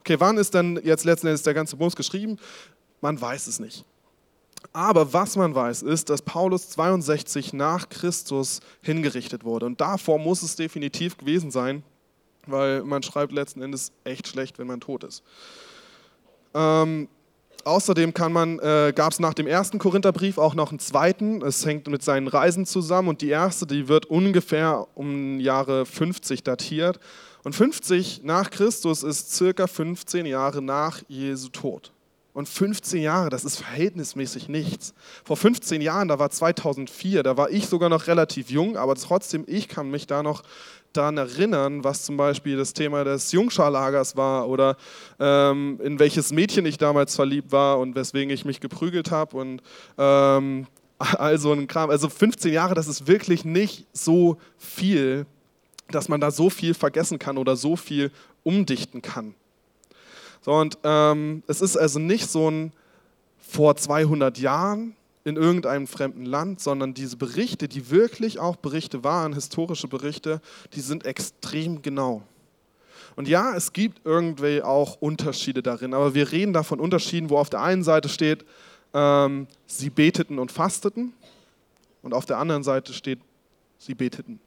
Okay, 0.00 0.16
wann 0.18 0.38
ist 0.38 0.54
denn 0.54 0.80
jetzt 0.82 1.04
letzten 1.04 1.26
Endes 1.26 1.42
der 1.42 1.54
ganze 1.54 1.76
Bums 1.76 1.96
geschrieben? 1.96 2.38
Man 3.00 3.20
weiß 3.20 3.46
es 3.46 3.58
nicht. 3.58 3.84
Aber 4.72 5.12
was 5.12 5.36
man 5.36 5.54
weiß, 5.54 5.82
ist, 5.82 6.10
dass 6.10 6.22
Paulus 6.22 6.70
62 6.70 7.52
nach 7.52 7.88
Christus 7.88 8.60
hingerichtet 8.82 9.44
wurde. 9.44 9.66
Und 9.66 9.80
davor 9.80 10.18
muss 10.18 10.42
es 10.42 10.56
definitiv 10.56 11.16
gewesen 11.16 11.50
sein, 11.50 11.82
weil 12.46 12.82
man 12.82 13.02
schreibt 13.02 13.32
letzten 13.32 13.62
Endes 13.62 13.92
echt 14.04 14.28
schlecht, 14.28 14.58
wenn 14.58 14.66
man 14.66 14.80
tot 14.80 15.04
ist. 15.04 15.22
Ähm, 16.54 17.08
außerdem 17.64 18.10
äh, 18.10 18.92
gab 18.92 19.12
es 19.12 19.20
nach 19.20 19.34
dem 19.34 19.46
ersten 19.46 19.78
Korintherbrief 19.78 20.38
auch 20.38 20.54
noch 20.54 20.70
einen 20.70 20.78
zweiten. 20.78 21.42
Es 21.42 21.64
hängt 21.64 21.86
mit 21.88 22.02
seinen 22.02 22.28
Reisen 22.28 22.66
zusammen. 22.66 23.08
Und 23.08 23.20
die 23.22 23.28
erste, 23.28 23.66
die 23.66 23.88
wird 23.88 24.06
ungefähr 24.06 24.86
um 24.94 25.40
Jahre 25.40 25.86
50 25.86 26.42
datiert. 26.42 26.98
Und 27.44 27.54
50 27.54 28.22
nach 28.24 28.50
Christus 28.50 29.02
ist 29.02 29.34
circa 29.34 29.66
15 29.66 30.26
Jahre 30.26 30.62
nach 30.62 31.02
Jesu 31.08 31.48
Tod. 31.50 31.93
Und 32.34 32.48
15 32.48 33.00
Jahre, 33.00 33.30
das 33.30 33.44
ist 33.44 33.58
verhältnismäßig 33.58 34.48
nichts. 34.48 34.92
Vor 35.24 35.36
15 35.36 35.80
Jahren, 35.80 36.08
da 36.08 36.18
war 36.18 36.30
2004, 36.30 37.22
da 37.22 37.36
war 37.36 37.48
ich 37.48 37.68
sogar 37.68 37.88
noch 37.88 38.08
relativ 38.08 38.50
jung, 38.50 38.76
aber 38.76 38.96
trotzdem, 38.96 39.44
ich 39.46 39.68
kann 39.68 39.88
mich 39.88 40.08
da 40.08 40.24
noch 40.24 40.42
daran 40.92 41.16
erinnern, 41.16 41.84
was 41.84 42.04
zum 42.04 42.16
Beispiel 42.16 42.56
das 42.56 42.72
Thema 42.72 43.04
des 43.04 43.30
Jungscharlagers 43.30 44.16
war 44.16 44.48
oder 44.48 44.76
ähm, 45.20 45.80
in 45.82 46.00
welches 46.00 46.32
Mädchen 46.32 46.66
ich 46.66 46.76
damals 46.76 47.14
verliebt 47.14 47.52
war 47.52 47.78
und 47.78 47.94
weswegen 47.94 48.34
ich 48.34 48.44
mich 48.44 48.58
geprügelt 48.58 49.12
habe 49.12 49.36
und 49.36 49.62
ähm, 49.96 50.66
also 50.98 51.52
ein 51.52 51.68
Kram. 51.68 51.88
Also 51.90 52.08
15 52.08 52.52
Jahre, 52.52 52.74
das 52.74 52.88
ist 52.88 53.06
wirklich 53.06 53.44
nicht 53.44 53.86
so 53.92 54.38
viel, 54.58 55.26
dass 55.88 56.08
man 56.08 56.20
da 56.20 56.32
so 56.32 56.50
viel 56.50 56.74
vergessen 56.74 57.20
kann 57.20 57.38
oder 57.38 57.54
so 57.54 57.76
viel 57.76 58.10
umdichten 58.42 59.02
kann. 59.02 59.36
Und 60.44 60.78
ähm, 60.84 61.42
es 61.46 61.60
ist 61.60 61.76
also 61.76 61.98
nicht 61.98 62.28
so 62.28 62.50
ein 62.50 62.72
vor 63.38 63.76
200 63.76 64.38
Jahren 64.38 64.96
in 65.24 65.36
irgendeinem 65.36 65.86
fremden 65.86 66.26
Land, 66.26 66.60
sondern 66.60 66.92
diese 66.92 67.16
Berichte, 67.16 67.66
die 67.66 67.90
wirklich 67.90 68.38
auch 68.38 68.56
Berichte 68.56 69.04
waren, 69.04 69.32
historische 69.32 69.88
Berichte, 69.88 70.40
die 70.74 70.80
sind 70.80 71.06
extrem 71.06 71.80
genau. 71.80 72.22
Und 73.16 73.28
ja, 73.28 73.54
es 73.56 73.72
gibt 73.72 74.00
irgendwie 74.04 74.62
auch 74.62 74.96
Unterschiede 75.00 75.62
darin, 75.62 75.94
aber 75.94 76.14
wir 76.14 76.30
reden 76.30 76.52
da 76.52 76.62
von 76.62 76.80
Unterschieden, 76.80 77.30
wo 77.30 77.38
auf 77.38 77.48
der 77.48 77.62
einen 77.62 77.84
Seite 77.84 78.08
steht, 78.08 78.44
ähm, 78.92 79.46
sie 79.66 79.88
beteten 79.88 80.38
und 80.38 80.52
fasteten 80.52 81.14
und 82.02 82.12
auf 82.12 82.26
der 82.26 82.38
anderen 82.38 82.62
Seite 82.62 82.92
steht, 82.92 83.20
sie 83.78 83.94
beteten. 83.94 84.40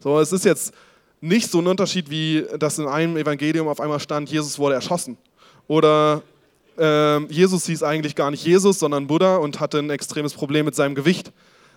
So, 0.00 0.18
es 0.20 0.32
ist 0.32 0.44
jetzt 0.44 0.74
nicht 1.22 1.50
so 1.50 1.60
ein 1.60 1.66
Unterschied, 1.68 2.10
wie 2.10 2.44
dass 2.58 2.78
in 2.78 2.86
einem 2.86 3.16
Evangelium 3.16 3.68
auf 3.68 3.80
einmal 3.80 4.00
stand, 4.00 4.28
Jesus 4.28 4.58
wurde 4.58 4.74
erschossen. 4.74 5.16
Oder 5.68 6.22
äh, 6.76 7.24
Jesus 7.32 7.64
hieß 7.66 7.82
eigentlich 7.84 8.16
gar 8.16 8.30
nicht 8.30 8.44
Jesus, 8.44 8.80
sondern 8.80 9.06
Buddha 9.06 9.36
und 9.36 9.60
hatte 9.60 9.78
ein 9.78 9.88
extremes 9.88 10.34
Problem 10.34 10.66
mit 10.66 10.74
seinem 10.74 10.94
Gewicht. 10.94 11.32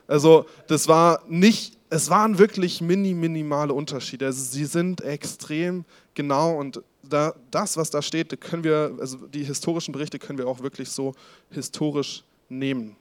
Also 0.07 0.47
das 0.67 0.87
war 0.87 1.21
nicht, 1.27 1.77
es 1.89 2.09
waren 2.09 2.39
wirklich 2.39 2.81
mini, 2.81 3.13
minimale 3.13 3.71
Unterschiede. 3.71 4.25
Also 4.25 4.43
sie 4.43 4.65
sind 4.65 5.01
extrem 5.01 5.85
genau 6.15 6.57
und 6.57 6.81
da, 7.03 7.35
das, 7.51 7.77
was 7.77 7.91
da 7.91 8.01
steht, 8.01 8.41
können 8.41 8.63
wir, 8.63 8.97
also 8.99 9.17
die 9.27 9.43
historischen 9.43 9.91
Berichte 9.91 10.17
können 10.17 10.39
wir 10.39 10.47
auch 10.47 10.61
wirklich 10.61 10.89
so 10.89 11.13
historisch 11.51 12.23
nehmen. 12.49 12.95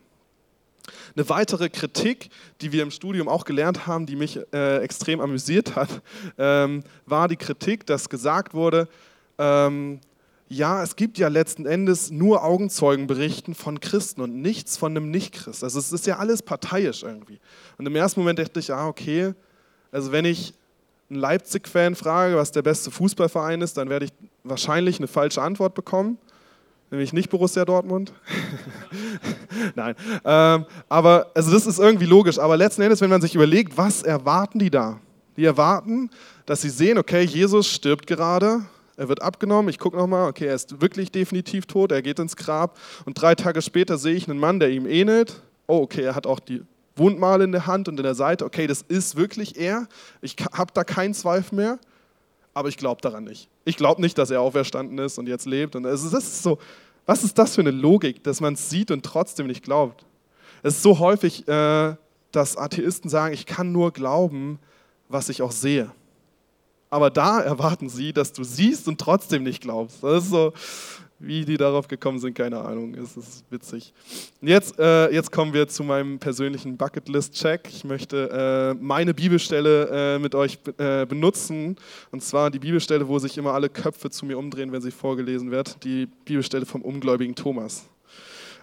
Eine 1.16 1.28
weitere 1.28 1.68
Kritik, 1.68 2.28
die 2.60 2.72
wir 2.72 2.82
im 2.82 2.90
Studium 2.90 3.28
auch 3.28 3.44
gelernt 3.44 3.86
haben, 3.86 4.06
die 4.06 4.16
mich 4.16 4.38
äh, 4.52 4.78
extrem 4.78 5.20
amüsiert 5.20 5.76
hat, 5.76 5.88
ähm, 6.38 6.82
war 7.06 7.28
die 7.28 7.36
Kritik, 7.36 7.86
dass 7.86 8.08
gesagt 8.08 8.54
wurde, 8.54 8.88
ähm, 9.38 10.00
ja, 10.48 10.82
es 10.82 10.94
gibt 10.96 11.18
ja 11.18 11.28
letzten 11.28 11.66
Endes 11.66 12.10
nur 12.10 12.44
Augenzeugenberichten 12.44 13.54
von 13.54 13.80
Christen 13.80 14.20
und 14.20 14.40
nichts 14.42 14.76
von 14.76 14.92
einem 14.92 15.10
Nichtchrist. 15.10 15.64
Also 15.64 15.78
es 15.78 15.90
ist 15.90 16.06
ja 16.06 16.18
alles 16.18 16.42
parteiisch 16.42 17.02
irgendwie. 17.02 17.40
Und 17.78 17.86
im 17.86 17.96
ersten 17.96 18.20
Moment 18.20 18.38
dachte 18.38 18.60
ich, 18.60 18.72
ah, 18.72 18.86
okay, 18.86 19.32
also 19.90 20.12
wenn 20.12 20.26
ich 20.26 20.52
einen 21.08 21.18
Leipzig-Fan 21.20 21.94
frage, 21.94 22.36
was 22.36 22.52
der 22.52 22.62
beste 22.62 22.90
Fußballverein 22.90 23.62
ist, 23.62 23.78
dann 23.78 23.88
werde 23.88 24.04
ich 24.06 24.12
wahrscheinlich 24.42 24.98
eine 24.98 25.08
falsche 25.08 25.40
Antwort 25.40 25.74
bekommen 25.74 26.18
nämlich 26.94 27.12
nicht 27.12 27.28
Borussia 27.30 27.64
Dortmund. 27.64 28.12
Nein, 29.74 29.94
ähm, 30.24 30.66
aber 30.88 31.30
also 31.34 31.50
das 31.50 31.66
ist 31.66 31.78
irgendwie 31.78 32.06
logisch. 32.06 32.38
Aber 32.38 32.56
letzten 32.56 32.82
Endes, 32.82 33.00
wenn 33.00 33.10
man 33.10 33.20
sich 33.20 33.34
überlegt, 33.34 33.76
was 33.76 34.02
erwarten 34.02 34.58
die 34.58 34.70
da? 34.70 35.00
Die 35.36 35.44
erwarten, 35.44 36.10
dass 36.46 36.62
sie 36.62 36.70
sehen, 36.70 36.98
okay, 36.98 37.22
Jesus 37.22 37.68
stirbt 37.68 38.06
gerade, 38.06 38.64
er 38.96 39.08
wird 39.08 39.22
abgenommen, 39.22 39.68
ich 39.68 39.78
gucke 39.78 39.96
nochmal, 39.96 40.28
okay, 40.28 40.46
er 40.46 40.54
ist 40.54 40.80
wirklich 40.80 41.10
definitiv 41.10 41.66
tot, 41.66 41.90
er 41.90 42.02
geht 42.02 42.20
ins 42.20 42.36
Grab 42.36 42.78
und 43.04 43.20
drei 43.20 43.34
Tage 43.34 43.60
später 43.60 43.98
sehe 43.98 44.14
ich 44.14 44.28
einen 44.28 44.38
Mann, 44.38 44.60
der 44.60 44.70
ihm 44.70 44.86
ähnelt. 44.86 45.42
Oh, 45.66 45.78
okay, 45.78 46.02
er 46.02 46.14
hat 46.14 46.26
auch 46.26 46.38
die 46.38 46.62
Wundmale 46.94 47.42
in 47.44 47.52
der 47.52 47.66
Hand 47.66 47.88
und 47.88 47.98
in 47.98 48.04
der 48.04 48.14
Seite. 48.14 48.44
Okay, 48.44 48.68
das 48.68 48.82
ist 48.82 49.16
wirklich 49.16 49.58
er. 49.58 49.88
Ich 50.20 50.36
habe 50.52 50.72
da 50.72 50.84
keinen 50.84 51.14
Zweifel 51.14 51.56
mehr 51.56 51.78
aber 52.54 52.68
ich 52.68 52.76
glaube 52.76 53.00
daran 53.02 53.24
nicht. 53.24 53.48
Ich 53.64 53.76
glaube 53.76 54.00
nicht, 54.00 54.16
dass 54.16 54.30
er 54.30 54.40
auferstanden 54.40 54.98
ist 54.98 55.18
und 55.18 55.28
jetzt 55.28 55.44
lebt. 55.44 55.74
Und 55.76 55.84
es 55.84 56.04
ist 56.04 56.42
so, 56.42 56.58
was 57.06 57.24
ist 57.24 57.38
das 57.38 57.54
für 57.54 57.60
eine 57.60 57.70
Logik, 57.70 58.22
dass 58.24 58.40
man 58.40 58.54
es 58.54 58.70
sieht 58.70 58.90
und 58.90 59.04
trotzdem 59.04 59.46
nicht 59.46 59.64
glaubt? 59.64 60.06
Es 60.62 60.76
ist 60.76 60.82
so 60.82 60.98
häufig, 60.98 61.46
äh, 61.46 61.94
dass 62.32 62.56
Atheisten 62.56 63.10
sagen, 63.10 63.34
ich 63.34 63.46
kann 63.46 63.72
nur 63.72 63.92
glauben, 63.92 64.58
was 65.08 65.28
ich 65.28 65.42
auch 65.42 65.52
sehe. 65.52 65.90
Aber 66.90 67.10
da 67.10 67.40
erwarten 67.40 67.88
sie, 67.88 68.12
dass 68.12 68.32
du 68.32 68.44
siehst 68.44 68.88
und 68.88 69.00
trotzdem 69.00 69.42
nicht 69.42 69.62
glaubst. 69.62 70.02
Das 70.02 70.24
ist 70.24 70.30
so, 70.30 70.52
wie 71.26 71.44
die 71.44 71.56
darauf 71.56 71.88
gekommen 71.88 72.18
sind, 72.18 72.34
keine 72.34 72.58
Ahnung. 72.60 72.94
Es 72.94 73.16
ist 73.16 73.44
witzig. 73.50 73.92
Jetzt, 74.40 74.78
äh, 74.78 75.10
jetzt 75.12 75.32
kommen 75.32 75.52
wir 75.52 75.68
zu 75.68 75.84
meinem 75.84 76.18
persönlichen 76.18 76.76
Bucketlist-Check. 76.76 77.68
Ich 77.68 77.84
möchte 77.84 78.74
äh, 78.76 78.82
meine 78.82 79.14
Bibelstelle 79.14 80.16
äh, 80.16 80.18
mit 80.18 80.34
euch 80.34 80.58
äh, 80.78 81.06
benutzen. 81.06 81.76
Und 82.10 82.22
zwar 82.22 82.50
die 82.50 82.58
Bibelstelle, 82.58 83.08
wo 83.08 83.18
sich 83.18 83.38
immer 83.38 83.54
alle 83.54 83.68
Köpfe 83.68 84.10
zu 84.10 84.26
mir 84.26 84.38
umdrehen, 84.38 84.72
wenn 84.72 84.82
sie 84.82 84.90
vorgelesen 84.90 85.50
wird. 85.50 85.82
Die 85.84 86.06
Bibelstelle 86.24 86.66
vom 86.66 86.82
ungläubigen 86.82 87.34
Thomas. 87.34 87.88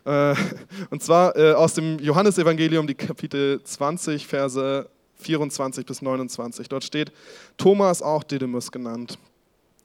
Äh, 0.06 0.36
und 0.90 1.02
zwar 1.04 1.36
äh, 1.36 1.54
aus 1.54 1.74
dem 1.74 2.00
Johannesevangelium, 2.00 2.88
die 2.88 2.96
Kapitel 2.96 3.62
20, 3.64 4.28
Verse 4.28 4.90
24 5.16 5.86
bis 5.86 6.02
29. 6.02 6.68
Dort 6.70 6.84
steht, 6.84 7.12
Thomas, 7.58 8.02
auch 8.02 8.24
Didymus 8.24 8.72
genannt, 8.72 9.18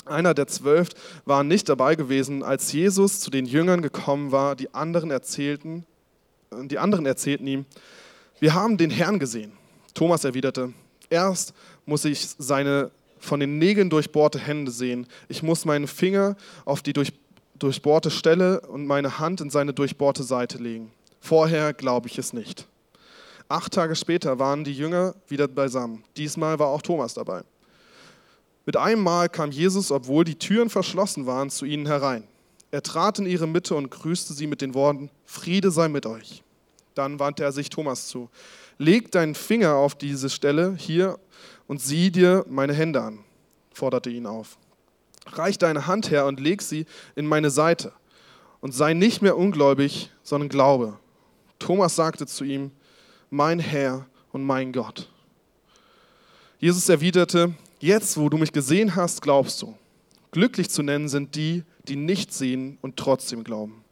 einer 0.09 0.35
der 0.35 0.47
zwölf 0.47 0.89
war 1.25 1.45
nicht 1.45 1.69
dabei 1.69 1.95
gewesen, 1.95 2.43
als 2.43 2.73
Jesus 2.73 3.21
zu 3.21 3.31
den 3.31 3.47
Jüngern 3.47 3.83
gekommen 3.83 4.33
war. 4.33 4.57
Die 4.57 4.75
anderen 4.75 5.11
erzählten, 5.11 5.85
die 6.53 6.79
anderen 6.79 7.07
erzählten 7.07 7.47
ihm, 7.47 7.65
wir 8.39 8.55
haben 8.55 8.77
den 8.77 8.91
Herrn 8.91 9.19
gesehen. 9.19 9.53
Thomas 9.95 10.25
erwiderte, 10.25 10.73
erst 11.11 11.55
muss 11.87 12.05
ich 12.05 12.29
seine 12.39 12.91
von 13.19 13.41
den 13.41 13.59
Nägeln 13.59 13.91
durchbohrte 13.91 14.39
Hände 14.39 14.71
sehen. 14.71 15.07
Ich 15.29 15.43
muss 15.43 15.65
meinen 15.65 15.87
Finger 15.87 16.37
auf 16.65 16.83
die 16.83 16.93
durch, 16.93 17.13
durchbohrte 17.59 18.11
Stelle 18.11 18.61
und 18.61 18.87
meine 18.87 19.19
Hand 19.19 19.41
in 19.41 19.51
seine 19.51 19.73
durchbohrte 19.73 20.23
Seite 20.23 20.59
legen. 20.59 20.93
Vorher 21.21 21.73
glaube 21.73 22.09
ich 22.09 22.19
es 22.19 22.33
nicht. 22.33 22.67
Acht 23.49 23.73
Tage 23.73 23.97
später 23.97 24.39
waren 24.39 24.65
die 24.65 24.73
Jünger 24.73 25.15
wieder 25.29 25.49
beisammen. 25.49 26.05
Diesmal 26.17 26.59
war 26.59 26.69
auch 26.69 26.83
Thomas 26.83 27.15
dabei. 27.15 27.43
Mit 28.67 28.77
einem 28.77 29.03
Mal 29.03 29.29
kam 29.29 29.53
Jesus, 29.53 29.93
obwohl 29.93 30.25
die 30.25 30.39
Türen 30.39 30.69
verschlossen 30.69 31.25
waren, 31.25 31.51
zu 31.51 31.65
ihnen 31.65 31.87
herein. 31.87 32.25
Er 32.73 32.83
trat 32.83 33.21
in 33.21 33.27
ihre 33.27 33.47
Mitte 33.47 33.77
und 33.77 33.91
grüßte 33.91 34.35
sie 34.35 34.49
mit 34.49 34.61
den 34.61 34.75
Worten, 34.75 35.09
Friede 35.25 35.71
sei 35.71 35.89
mit 35.89 36.05
euch. 36.05 36.43
Dann 36.95 37.21
wandte 37.21 37.45
er 37.45 37.53
sich 37.53 37.71
Thomas 37.71 38.09
zu. 38.09 38.29
Leg 38.77 39.13
deinen 39.13 39.37
Finger 39.37 39.77
auf 39.77 39.95
diese 39.95 40.29
Stelle 40.29 40.75
hier 40.77 41.19
und 41.69 41.81
sieh 41.81 42.11
dir 42.11 42.45
meine 42.49 42.75
Hände 42.75 43.03
an, 43.03 43.21
forderte 43.73 44.11
ihn 44.11 44.27
auf. 44.27 44.59
Reich 45.27 45.59
deine 45.59 45.87
Hand 45.87 46.11
her 46.11 46.27
und 46.27 46.41
leg 46.41 46.61
sie 46.61 46.87
in 47.15 47.27
meine 47.27 47.51
Seite 47.51 47.93
und 48.61 48.73
sei 48.73 48.95
nicht 48.95 49.23
mehr 49.23 49.37
ungläubig, 49.37 50.11
sondern 50.23 50.49
glaube. 50.49 50.99
Thomas 51.59 51.95
sagte 51.95 52.27
zu 52.27 52.45
ihm, 52.45 52.73
mein 53.31 53.61
Herr 53.61 54.07
und 54.33 54.45
mein 54.45 54.73
Gott. 54.73 55.09
Jesus 56.59 56.89
erwiderte, 56.89 57.55
jetzt 57.81 58.17
wo 58.17 58.29
du 58.29 58.39
mich 58.39 58.53
gesehen 58.53 58.97
hast, 58.97 59.23
glaubst 59.23 59.63
du. 59.63 59.75
Glücklich 60.31 60.71
zu 60.71 60.83
nennen 60.83 61.09
sind 61.09 61.35
die, 61.35 61.65
die 61.89 61.97
nicht 61.97 62.33
sehen 62.33 62.79
und 62.83 62.97
trotzdem 62.97 63.45
glauben. 63.45 63.85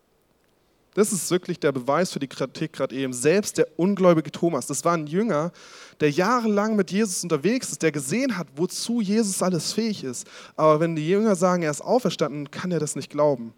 Das 0.94 1.12
ist 1.12 1.28
wirklich 1.30 1.58
der 1.58 1.72
Beweis 1.72 2.12
für 2.12 2.20
die 2.20 2.28
Kritik 2.28 2.72
gerade 2.72 2.94
eben. 2.94 3.12
Selbst 3.12 3.58
der 3.58 3.66
ungläubige 3.76 4.30
Thomas, 4.30 4.66
das 4.66 4.84
war 4.84 4.94
ein 4.94 5.08
Jünger, 5.08 5.52
der 6.00 6.10
jahrelang 6.10 6.76
mit 6.76 6.92
Jesus 6.92 7.22
unterwegs 7.24 7.72
ist, 7.72 7.82
der 7.82 7.90
gesehen 7.90 8.38
hat, 8.38 8.46
wozu 8.54 9.00
Jesus 9.00 9.42
alles 9.42 9.72
fähig 9.72 10.04
ist. 10.04 10.26
Aber 10.54 10.78
wenn 10.78 10.94
die 10.94 11.08
Jünger 11.08 11.34
sagen, 11.34 11.64
er 11.64 11.72
ist 11.72 11.80
auferstanden, 11.80 12.50
kann 12.50 12.70
er 12.70 12.78
das 12.78 12.94
nicht 12.94 13.10
glauben. 13.10 13.52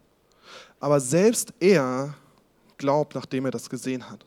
Aber 0.79 0.99
selbst 0.99 1.53
er 1.59 2.15
glaubt, 2.77 3.13
nachdem 3.13 3.45
er 3.45 3.51
das 3.51 3.69
gesehen 3.69 4.09
hat. 4.09 4.25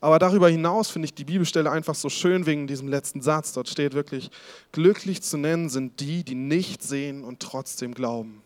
Aber 0.00 0.18
darüber 0.18 0.48
hinaus 0.48 0.90
finde 0.90 1.06
ich 1.06 1.14
die 1.14 1.24
Bibelstelle 1.24 1.70
einfach 1.70 1.94
so 1.94 2.08
schön 2.08 2.46
wegen 2.46 2.66
diesem 2.66 2.88
letzten 2.88 3.20
Satz. 3.20 3.52
Dort 3.52 3.68
steht 3.68 3.94
wirklich, 3.94 4.30
glücklich 4.72 5.22
zu 5.22 5.36
nennen 5.36 5.68
sind 5.68 6.00
die, 6.00 6.24
die 6.24 6.34
nicht 6.34 6.82
sehen 6.82 7.24
und 7.24 7.40
trotzdem 7.40 7.94
glauben. 7.94 8.42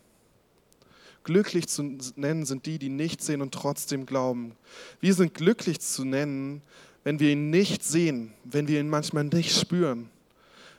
Glücklich 1.24 1.68
zu 1.68 1.82
nennen 2.16 2.46
sind 2.46 2.66
die, 2.66 2.78
die 2.78 2.88
nicht 2.88 3.22
sehen 3.22 3.42
und 3.42 3.52
trotzdem 3.52 4.06
glauben. 4.06 4.56
Wir 5.00 5.14
sind 5.14 5.34
glücklich 5.34 5.80
zu 5.80 6.04
nennen, 6.04 6.62
wenn 7.04 7.20
wir 7.20 7.30
ihn 7.30 7.50
nicht 7.50 7.84
sehen, 7.84 8.32
wenn 8.44 8.66
wir 8.66 8.80
ihn 8.80 8.88
manchmal 8.88 9.24
nicht 9.24 9.56
spüren. 9.56 10.10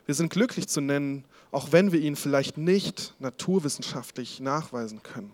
Wir 0.05 0.15
sind 0.15 0.31
glücklich 0.31 0.67
zu 0.67 0.81
nennen, 0.81 1.23
auch 1.51 1.71
wenn 1.71 1.91
wir 1.91 1.99
ihn 1.99 2.15
vielleicht 2.15 2.57
nicht 2.57 3.13
naturwissenschaftlich 3.19 4.39
nachweisen 4.39 5.01
können. 5.01 5.31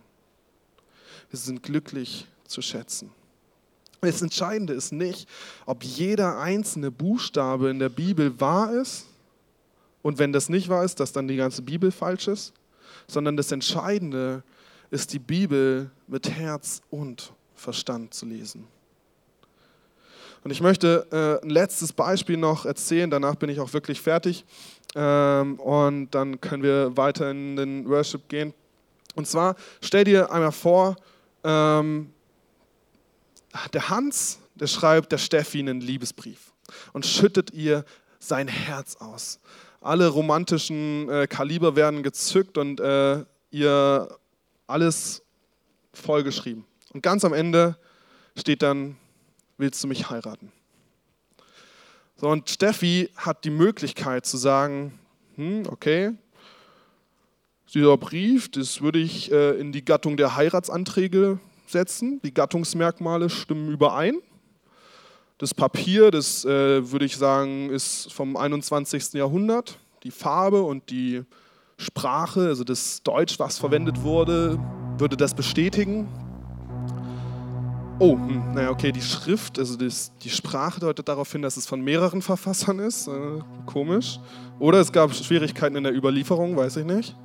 Wir 1.31 1.39
sind 1.39 1.63
glücklich 1.63 2.27
zu 2.45 2.61
schätzen. 2.61 3.11
Das 4.01 4.21
Entscheidende 4.21 4.73
ist 4.73 4.93
nicht, 4.93 5.27
ob 5.65 5.83
jeder 5.83 6.39
einzelne 6.39 6.89
Buchstabe 6.89 7.69
in 7.69 7.79
der 7.79 7.89
Bibel 7.89 8.39
wahr 8.39 8.73
ist 8.73 9.05
und 10.01 10.19
wenn 10.19 10.31
das 10.31 10.49
nicht 10.49 10.69
wahr 10.69 10.85
ist, 10.85 10.99
dass 10.99 11.11
dann 11.11 11.27
die 11.27 11.35
ganze 11.35 11.61
Bibel 11.61 11.91
falsch 11.91 12.27
ist, 12.27 12.53
sondern 13.07 13.35
das 13.35 13.51
Entscheidende 13.51 14.43
ist, 14.91 15.13
die 15.13 15.19
Bibel 15.19 15.91
mit 16.07 16.29
Herz 16.29 16.81
und 16.89 17.33
Verstand 17.55 18.13
zu 18.13 18.25
lesen. 18.25 18.67
Und 20.43 20.51
ich 20.51 20.61
möchte 20.61 21.05
äh, 21.11 21.45
ein 21.45 21.49
letztes 21.49 21.91
Beispiel 21.91 22.37
noch 22.37 22.65
erzählen, 22.65 23.09
danach 23.09 23.35
bin 23.35 23.49
ich 23.49 23.59
auch 23.59 23.73
wirklich 23.73 23.99
fertig 23.99 24.45
ähm, 24.95 25.59
und 25.59 26.11
dann 26.11 26.39
können 26.39 26.63
wir 26.63 26.95
weiter 26.95 27.29
in 27.31 27.57
den 27.57 27.89
Worship 27.89 28.29
gehen. 28.29 28.53
Und 29.15 29.27
zwar 29.27 29.55
stell 29.81 30.05
dir 30.05 30.31
einmal 30.31 30.53
vor, 30.53 30.95
ähm, 31.43 32.13
der 33.73 33.89
Hans, 33.89 34.39
der 34.55 34.67
schreibt 34.67 35.11
der 35.11 35.17
Steffi 35.17 35.59
einen 35.59 35.81
Liebesbrief 35.81 36.53
und 36.93 37.05
schüttet 37.05 37.51
ihr 37.51 37.85
sein 38.19 38.47
Herz 38.47 38.97
aus. 38.97 39.39
Alle 39.81 40.07
romantischen 40.07 41.09
äh, 41.09 41.27
Kaliber 41.27 41.75
werden 41.75 42.03
gezückt 42.03 42.57
und 42.57 42.79
äh, 42.79 43.23
ihr 43.51 44.09
alles 44.67 45.23
vollgeschrieben. 45.93 46.65
Und 46.93 47.01
ganz 47.01 47.23
am 47.23 47.33
Ende 47.33 47.77
steht 48.35 48.61
dann, 48.61 48.97
willst 49.57 49.83
du 49.83 49.87
mich 49.87 50.09
heiraten? 50.09 50.51
So, 52.17 52.27
und 52.27 52.49
Steffi 52.49 53.09
hat 53.15 53.45
die 53.45 53.49
Möglichkeit 53.49 54.25
zu 54.25 54.35
sagen, 54.35 54.99
hm, 55.35 55.63
okay, 55.67 56.11
dieser 57.73 57.97
Brief, 57.97 58.49
das 58.51 58.81
würde 58.81 58.99
ich 58.99 59.31
äh, 59.31 59.51
in 59.59 59.71
die 59.71 59.85
Gattung 59.85 60.17
der 60.17 60.35
Heiratsanträge 60.35 61.39
setzen. 61.71 62.19
Die 62.23 62.33
Gattungsmerkmale 62.33 63.29
stimmen 63.29 63.69
überein. 63.71 64.15
Das 65.37 65.53
Papier, 65.53 66.11
das 66.11 66.43
äh, 66.43 66.91
würde 66.91 67.05
ich 67.05 67.15
sagen, 67.15 67.69
ist 67.69 68.11
vom 68.11 68.35
21. 68.35 69.13
Jahrhundert. 69.13 69.79
Die 70.03 70.11
Farbe 70.11 70.63
und 70.63 70.89
die 70.89 71.23
Sprache, 71.77 72.47
also 72.47 72.65
das 72.65 73.03
Deutsch, 73.03 73.39
was 73.39 73.57
verwendet 73.57 74.01
wurde, 74.03 74.59
würde 74.97 75.15
das 75.15 75.33
bestätigen. 75.33 76.09
Oh, 77.99 78.13
hm, 78.13 78.53
naja, 78.53 78.69
okay, 78.69 78.91
die 78.91 79.01
Schrift, 79.01 79.59
also 79.59 79.77
das, 79.77 80.11
die 80.19 80.29
Sprache 80.29 80.79
deutet 80.79 81.07
darauf 81.07 81.31
hin, 81.31 81.41
dass 81.41 81.57
es 81.57 81.65
von 81.65 81.81
mehreren 81.81 82.21
Verfassern 82.21 82.79
ist. 82.79 83.07
Äh, 83.07 83.39
komisch. 83.65 84.19
Oder 84.59 84.79
es 84.79 84.91
gab 84.91 85.13
Schwierigkeiten 85.13 85.75
in 85.75 85.83
der 85.83 85.95
Überlieferung, 85.95 86.55
weiß 86.55 86.77
ich 86.77 86.85
nicht. 86.85 87.15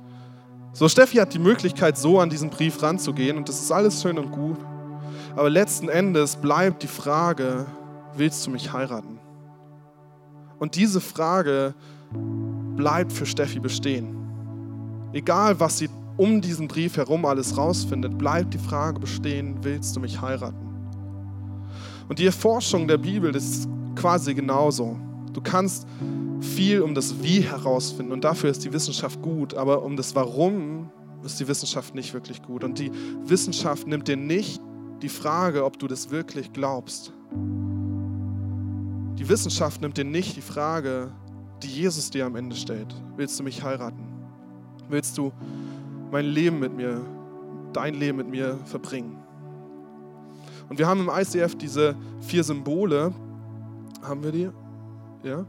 So, 0.75 0.89
Steffi 0.89 1.15
hat 1.19 1.33
die 1.33 1.39
Möglichkeit, 1.39 1.97
so 1.97 2.19
an 2.19 2.29
diesen 2.29 2.49
Brief 2.49 2.83
ranzugehen 2.83 3.37
und 3.37 3.47
das 3.47 3.61
ist 3.61 3.71
alles 3.71 4.01
schön 4.01 4.19
und 4.19 4.29
gut. 4.33 4.57
Aber 5.33 5.49
letzten 5.49 5.87
Endes 5.87 6.35
bleibt 6.35 6.83
die 6.83 6.87
Frage, 6.87 7.65
willst 8.17 8.45
du 8.45 8.51
mich 8.51 8.73
heiraten? 8.73 9.17
Und 10.59 10.75
diese 10.75 10.99
Frage 10.99 11.73
bleibt 12.75 13.13
für 13.13 13.25
Steffi 13.25 13.61
bestehen. 13.61 14.17
Egal, 15.13 15.57
was 15.61 15.77
sie 15.77 15.89
um 16.17 16.41
diesen 16.41 16.67
Brief 16.67 16.97
herum 16.97 17.23
alles 17.23 17.57
rausfindet, 17.57 18.17
bleibt 18.17 18.53
die 18.53 18.57
Frage 18.57 18.99
bestehen, 18.99 19.55
willst 19.61 19.95
du 19.95 20.01
mich 20.01 20.21
heiraten? 20.21 20.57
Und 22.09 22.19
die 22.19 22.25
Erforschung 22.25 22.85
der 22.85 22.97
Bibel 22.97 23.33
ist 23.33 23.69
quasi 23.95 24.33
genauso. 24.33 24.97
Du 25.31 25.39
kannst 25.39 25.87
viel 26.41 26.81
um 26.81 26.95
das 26.95 27.23
Wie 27.23 27.41
herausfinden 27.41 28.11
und 28.11 28.23
dafür 28.23 28.49
ist 28.49 28.63
die 28.63 28.73
Wissenschaft 28.73 29.21
gut, 29.21 29.53
aber 29.53 29.83
um 29.83 29.95
das 29.95 30.15
Warum 30.15 30.89
ist 31.23 31.39
die 31.39 31.47
Wissenschaft 31.47 31.95
nicht 31.95 32.13
wirklich 32.13 32.41
gut. 32.41 32.63
Und 32.63 32.79
die 32.79 32.91
Wissenschaft 33.25 33.87
nimmt 33.87 34.07
dir 34.07 34.17
nicht 34.17 34.61
die 35.01 35.09
Frage, 35.09 35.65
ob 35.65 35.79
du 35.79 35.87
das 35.87 36.11
wirklich 36.11 36.53
glaubst. 36.53 37.11
Die 39.17 39.27
Wissenschaft 39.27 39.81
nimmt 39.81 39.97
dir 39.97 40.05
nicht 40.05 40.35
die 40.35 40.41
Frage, 40.41 41.11
die 41.63 41.67
Jesus 41.67 42.09
dir 42.11 42.25
am 42.25 42.35
Ende 42.35 42.55
stellt. 42.55 42.93
Willst 43.15 43.39
du 43.39 43.43
mich 43.43 43.63
heiraten? 43.63 44.03
Willst 44.89 45.17
du 45.17 45.31
mein 46.11 46.25
Leben 46.25 46.59
mit 46.59 46.75
mir, 46.75 47.01
dein 47.73 47.95
Leben 47.95 48.17
mit 48.17 48.29
mir 48.29 48.59
verbringen? 48.65 49.17
Und 50.69 50.79
wir 50.79 50.87
haben 50.87 51.01
im 51.01 51.09
ICF 51.09 51.55
diese 51.55 51.95
vier 52.21 52.43
Symbole. 52.43 53.13
Haben 54.01 54.23
wir 54.23 54.31
die? 54.31 54.49
Ja? 55.23 55.45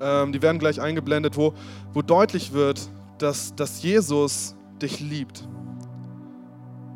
Ähm, 0.00 0.32
die 0.32 0.42
werden 0.42 0.58
gleich 0.58 0.80
eingeblendet, 0.80 1.36
wo, 1.36 1.54
wo 1.92 2.02
deutlich 2.02 2.52
wird, 2.52 2.88
dass, 3.18 3.54
dass 3.54 3.82
Jesus 3.82 4.54
dich 4.80 5.00
liebt. 5.00 5.46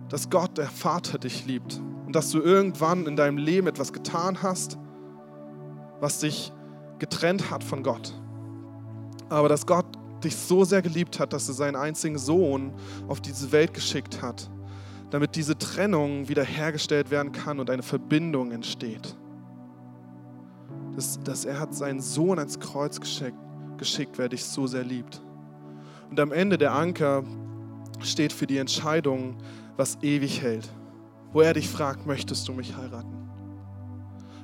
Dass 0.09 0.31
Gott, 0.31 0.59
der 0.59 0.67
Vater, 0.67 1.19
dich 1.19 1.47
liebt. 1.47 1.81
Und 2.07 2.15
dass 2.15 2.31
du 2.31 2.41
irgendwann 2.41 3.07
in 3.07 3.17
deinem 3.17 3.39
Leben 3.39 3.67
etwas 3.67 3.93
getan 3.93 4.43
hast, 4.43 4.79
was 6.01 6.21
dich 6.21 6.53
getrennt 6.99 7.51
hat 7.51 7.65
von 7.65 7.83
Gott. 7.83 8.15
Aber 9.29 9.49
dass 9.49 9.67
Gott 9.67 9.87
dich 10.23 10.37
so 10.37 10.65
sehr 10.65 10.83
geliebt 10.83 11.19
hat, 11.19 11.33
dass 11.33 11.49
er 11.49 11.55
seinen 11.55 11.77
einzigen 11.77 12.19
Sohn 12.19 12.73
auf 13.09 13.21
diese 13.21 13.51
Welt 13.51 13.75
geschickt 13.75 14.23
hat, 14.23 14.51
damit 15.11 15.35
diese 15.35 15.59
Trennung 15.59 16.29
wiederhergestellt 16.29 17.11
werden 17.11 17.33
kann 17.33 17.59
und 17.59 17.71
eine 17.71 17.83
Verbindung 17.83 18.53
entsteht 18.53 19.17
dass, 20.97 21.21
dass 21.21 21.45
er 21.45 21.59
hat 21.59 21.75
seinen 21.75 22.01
Sohn 22.01 22.39
ans 22.39 22.59
Kreuz 22.61 23.01
geschickt, 23.01 23.37
geschickt, 23.79 24.19
wer 24.19 24.29
dich 24.29 24.45
so 24.45 24.67
sehr 24.67 24.85
liebt. 24.85 25.23
Und 26.11 26.21
am 26.21 26.33
Ende 26.33 26.59
der 26.59 26.75
Anker 26.75 27.25
steht 28.01 28.33
für 28.33 28.47
die 28.47 28.59
Entscheidung, 28.59 29.37
was 29.77 29.99
ewig 30.03 30.43
hält, 30.43 30.69
wo 31.33 31.41
er 31.41 31.55
dich 31.55 31.69
fragt, 31.69 32.07
möchtest 32.07 32.47
du 32.49 32.53
mich 32.53 32.77
heiraten? 32.77 33.31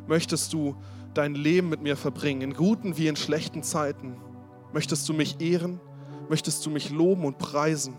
Möchtest 0.06 0.52
du 0.54 0.74
dein 1.12 1.34
Leben 1.34 1.68
mit 1.68 1.82
mir 1.82 1.96
verbringen, 1.96 2.40
in 2.40 2.54
guten 2.54 2.96
wie 2.96 3.08
in 3.08 3.16
schlechten 3.16 3.62
Zeiten? 3.62 4.16
Möchtest 4.72 5.08
du 5.08 5.12
mich 5.12 5.40
ehren? 5.40 5.80
Möchtest 6.28 6.64
du 6.64 6.70
mich 6.70 6.90
loben 6.90 7.24
und 7.24 7.38
preisen? 7.38 7.96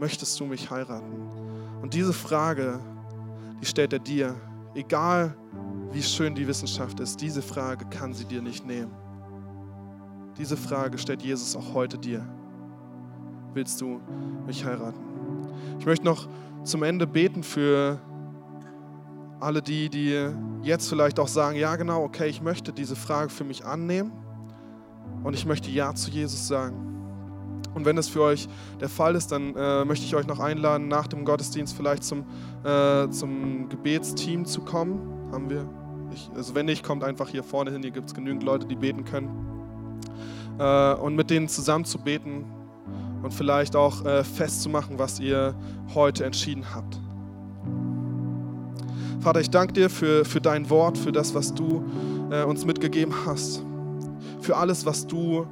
Möchtest 0.00 0.38
du 0.40 0.46
mich 0.46 0.70
heiraten? 0.70 1.12
Und 1.80 1.94
diese 1.94 2.12
Frage, 2.12 2.80
die 3.60 3.66
stellt 3.66 3.92
er 3.92 3.98
dir 3.98 4.34
egal 4.74 5.36
wie 5.92 6.02
schön 6.02 6.34
die 6.34 6.46
Wissenschaft 6.46 7.00
ist, 7.00 7.20
diese 7.20 7.42
Frage 7.42 7.84
kann 7.86 8.12
sie 8.12 8.24
dir 8.24 8.42
nicht 8.42 8.66
nehmen. 8.66 8.92
Diese 10.38 10.56
Frage 10.56 10.96
stellt 10.98 11.22
Jesus 11.22 11.54
auch 11.54 11.74
heute 11.74 11.98
dir. 11.98 12.26
Willst 13.52 13.80
du 13.80 14.00
mich 14.46 14.64
heiraten? 14.64 15.00
Ich 15.78 15.84
möchte 15.84 16.04
noch 16.06 16.26
zum 16.64 16.82
Ende 16.82 17.06
beten 17.06 17.42
für 17.42 18.00
alle 19.40 19.60
die, 19.60 19.90
die 19.90 20.30
jetzt 20.62 20.88
vielleicht 20.88 21.18
auch 21.18 21.28
sagen, 21.28 21.58
ja 21.58 21.76
genau, 21.76 22.04
okay, 22.04 22.28
ich 22.28 22.40
möchte 22.40 22.72
diese 22.72 22.96
Frage 22.96 23.28
für 23.28 23.44
mich 23.44 23.64
annehmen 23.64 24.12
und 25.24 25.34
ich 25.34 25.44
möchte 25.44 25.70
Ja 25.70 25.94
zu 25.94 26.10
Jesus 26.10 26.46
sagen. 26.48 26.92
Und 27.74 27.86
wenn 27.86 27.96
das 27.96 28.08
für 28.08 28.22
euch 28.22 28.48
der 28.80 28.88
Fall 28.88 29.14
ist, 29.14 29.32
dann 29.32 29.54
äh, 29.56 29.84
möchte 29.84 30.04
ich 30.04 30.14
euch 30.14 30.26
noch 30.26 30.40
einladen, 30.40 30.88
nach 30.88 31.06
dem 31.06 31.24
Gottesdienst 31.24 31.74
vielleicht 31.76 32.04
zum, 32.04 32.24
äh, 32.64 33.08
zum 33.08 33.68
Gebetsteam 33.68 34.44
zu 34.44 34.60
kommen. 34.60 35.30
Haben 35.32 35.48
wir? 35.48 35.68
Ich, 36.12 36.30
also 36.34 36.54
wenn 36.54 36.66
nicht, 36.66 36.84
kommt 36.84 37.02
einfach 37.02 37.28
hier 37.28 37.42
vorne 37.42 37.70
hin. 37.70 37.82
Hier 37.82 37.90
gibt 37.90 38.08
es 38.08 38.14
genügend 38.14 38.42
Leute, 38.42 38.66
die 38.66 38.76
beten 38.76 39.04
können. 39.04 39.30
Äh, 40.58 40.94
und 40.94 41.16
mit 41.16 41.30
denen 41.30 41.48
zusammen 41.48 41.84
zu 41.84 41.98
beten 41.98 42.44
und 43.22 43.32
vielleicht 43.32 43.74
auch 43.76 44.04
äh, 44.04 44.22
festzumachen, 44.24 44.98
was 44.98 45.18
ihr 45.20 45.54
heute 45.94 46.24
entschieden 46.24 46.64
habt. 46.74 47.00
Vater, 49.20 49.40
ich 49.40 49.50
danke 49.50 49.72
dir 49.72 49.88
für, 49.88 50.24
für 50.24 50.40
dein 50.40 50.68
Wort, 50.68 50.98
für 50.98 51.12
das, 51.12 51.34
was 51.34 51.54
du 51.54 51.84
äh, 52.30 52.42
uns 52.42 52.66
mitgegeben 52.66 53.14
hast, 53.24 53.62
für 54.40 54.56
alles, 54.56 54.84
was 54.84 55.06
du 55.06 55.46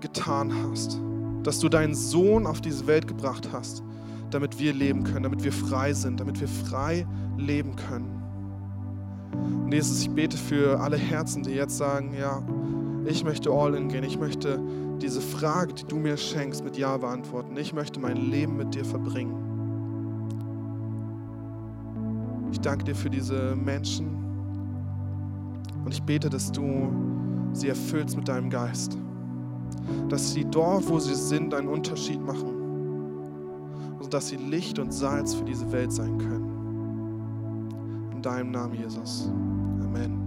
getan 0.00 0.52
hast 0.68 1.03
dass 1.44 1.60
du 1.60 1.68
deinen 1.68 1.94
Sohn 1.94 2.46
auf 2.46 2.60
diese 2.60 2.86
Welt 2.86 3.06
gebracht 3.06 3.50
hast, 3.52 3.82
damit 4.30 4.58
wir 4.58 4.72
leben 4.72 5.04
können, 5.04 5.22
damit 5.22 5.44
wir 5.44 5.52
frei 5.52 5.92
sind, 5.92 6.18
damit 6.18 6.40
wir 6.40 6.48
frei 6.48 7.06
leben 7.38 7.76
können. 7.76 8.22
Und 9.64 9.72
Jesus, 9.72 10.02
ich 10.02 10.10
bete 10.10 10.36
für 10.36 10.80
alle 10.80 10.96
Herzen, 10.96 11.42
die 11.42 11.50
jetzt 11.50 11.76
sagen, 11.76 12.14
ja, 12.18 12.42
ich 13.06 13.24
möchte 13.24 13.50
all 13.50 13.74
in 13.74 13.88
gehen, 13.88 14.04
ich 14.04 14.18
möchte 14.18 14.58
diese 15.00 15.20
Frage, 15.20 15.74
die 15.74 15.84
du 15.84 15.96
mir 15.96 16.16
schenkst, 16.16 16.64
mit 16.64 16.78
Ja 16.78 16.96
beantworten. 16.96 17.56
Ich 17.56 17.74
möchte 17.74 18.00
mein 18.00 18.16
Leben 18.16 18.56
mit 18.56 18.74
dir 18.74 18.84
verbringen. 18.84 19.34
Ich 22.52 22.60
danke 22.60 22.84
dir 22.84 22.94
für 22.94 23.10
diese 23.10 23.54
Menschen 23.56 24.06
und 25.84 25.92
ich 25.92 26.02
bete, 26.02 26.30
dass 26.30 26.50
du 26.50 26.90
sie 27.52 27.68
erfüllst 27.68 28.16
mit 28.16 28.28
deinem 28.28 28.48
Geist 28.48 28.96
dass 30.08 30.32
sie 30.32 30.44
dort, 30.44 30.88
wo 30.88 30.98
sie 30.98 31.14
sind, 31.14 31.54
einen 31.54 31.68
Unterschied 31.68 32.20
machen 32.24 32.54
und 34.00 34.12
dass 34.12 34.28
sie 34.28 34.36
Licht 34.36 34.78
und 34.78 34.92
Salz 34.92 35.34
für 35.34 35.44
diese 35.44 35.70
Welt 35.72 35.92
sein 35.92 36.18
können. 36.18 38.10
In 38.12 38.22
deinem 38.22 38.50
Namen, 38.50 38.74
Jesus. 38.74 39.30
Amen. 39.82 40.23